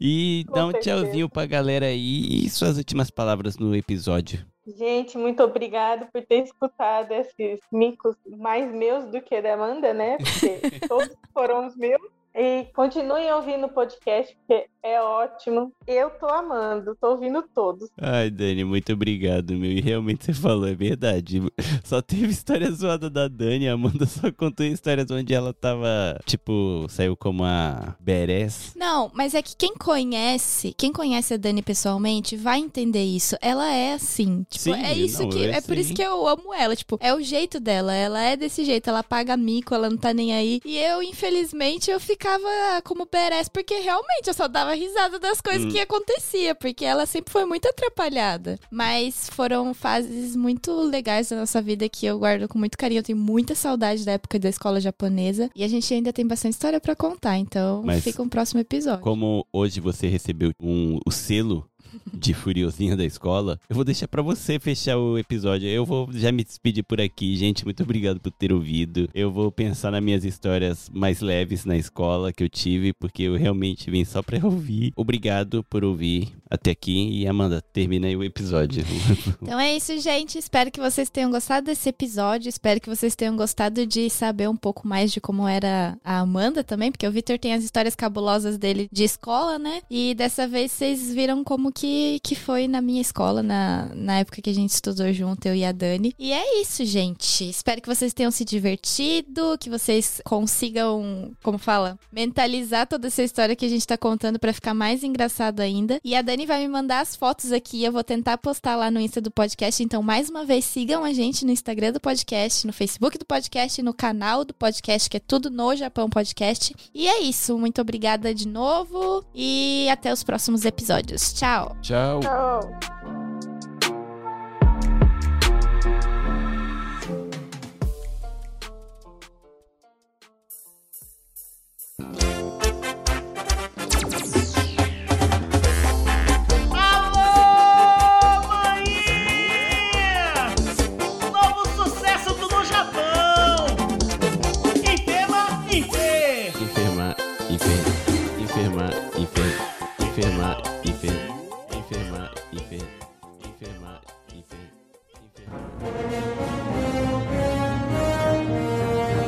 [0.00, 0.96] e Com dá um certeza.
[1.02, 4.44] tchauzinho pra galera aí e suas últimas palavras no episódio.
[4.66, 10.16] Gente, muito obrigado por ter escutado esses micos mais meus do que da Amanda, né?
[10.18, 12.02] Porque todos foram os meus.
[12.34, 15.72] E continuem ouvindo o podcast, porque é ótimo.
[15.86, 17.88] Eu tô amando, tô ouvindo todos.
[18.00, 19.72] Ai, Dani, muito obrigado, meu.
[19.72, 21.42] E realmente você falou, é verdade.
[21.84, 26.86] Só teve história zoada da Dani, a Amanda só contou histórias onde ela tava, tipo,
[26.88, 28.74] saiu como a Beres.
[28.76, 33.36] Não, mas é que quem conhece, quem conhece a Dani pessoalmente vai entender isso.
[33.40, 34.44] Ela é assim.
[34.48, 35.46] Tipo, Sim, é isso não, que.
[35.46, 36.76] É por isso que eu amo ela.
[36.76, 37.92] Tipo, é o jeito dela.
[37.92, 38.88] Ela é desse jeito.
[38.88, 40.60] Ela paga mico, ela não tá nem aí.
[40.64, 42.48] E eu, infelizmente, eu ficava
[42.84, 45.70] como Beres, porque realmente eu só dava risada das coisas Hum.
[45.70, 48.58] que acontecia, porque ela sempre foi muito atrapalhada.
[48.70, 53.00] Mas foram fases muito legais da nossa vida que eu guardo com muito carinho.
[53.00, 55.50] Eu tenho muita saudade da época da escola japonesa.
[55.54, 57.36] E a gente ainda tem bastante história pra contar.
[57.38, 59.02] Então, Mas fica um próximo episódio.
[59.02, 61.68] Como hoje você recebeu um, o selo
[62.12, 65.68] de Furiosinha da escola, eu vou deixar pra você fechar o episódio.
[65.68, 67.64] Eu vou já me despedir por aqui, gente.
[67.64, 69.08] Muito obrigado por ter ouvido.
[69.14, 73.36] Eu vou pensar nas minhas histórias mais leves na escola que eu tive, porque eu
[73.36, 74.92] realmente vim só pra ouvir.
[74.96, 77.08] Obrigado por ouvir até aqui.
[77.10, 78.84] E Amanda, termina aí o episódio.
[79.42, 80.38] Então é isso, gente.
[80.38, 82.48] Espero que vocês tenham gostado desse episódio.
[82.48, 86.64] Espero que vocês tenham gostado de saber um pouco mais de como era a Amanda
[86.64, 89.82] também, porque o Victor tem as histórias cabulosas dele de escola, né?
[89.90, 94.42] E dessa vez vocês viram como que, que foi na minha escola, na, na época
[94.42, 96.12] que a gente estudou junto, eu e a Dani.
[96.18, 97.48] E é isso, gente.
[97.48, 103.54] Espero que vocês tenham se divertido, que vocês consigam, como fala, mentalizar toda essa história
[103.54, 106.00] que a gente tá contando pra ficar mais engraçado ainda.
[106.04, 109.00] E a Dani vai me mandar as fotos aqui, eu vou tentar postar lá no
[109.00, 109.82] Insta do podcast.
[109.82, 113.80] Então, mais uma vez, sigam a gente no Instagram do podcast, no Facebook do podcast,
[113.80, 116.74] no canal do podcast, que é tudo no Japão Podcast.
[116.92, 117.56] E é isso.
[117.56, 121.32] Muito obrigada de novo e até os próximos episódios.
[121.32, 121.76] Tchau!
[121.80, 122.20] Tchau.
[122.20, 122.95] Tchau.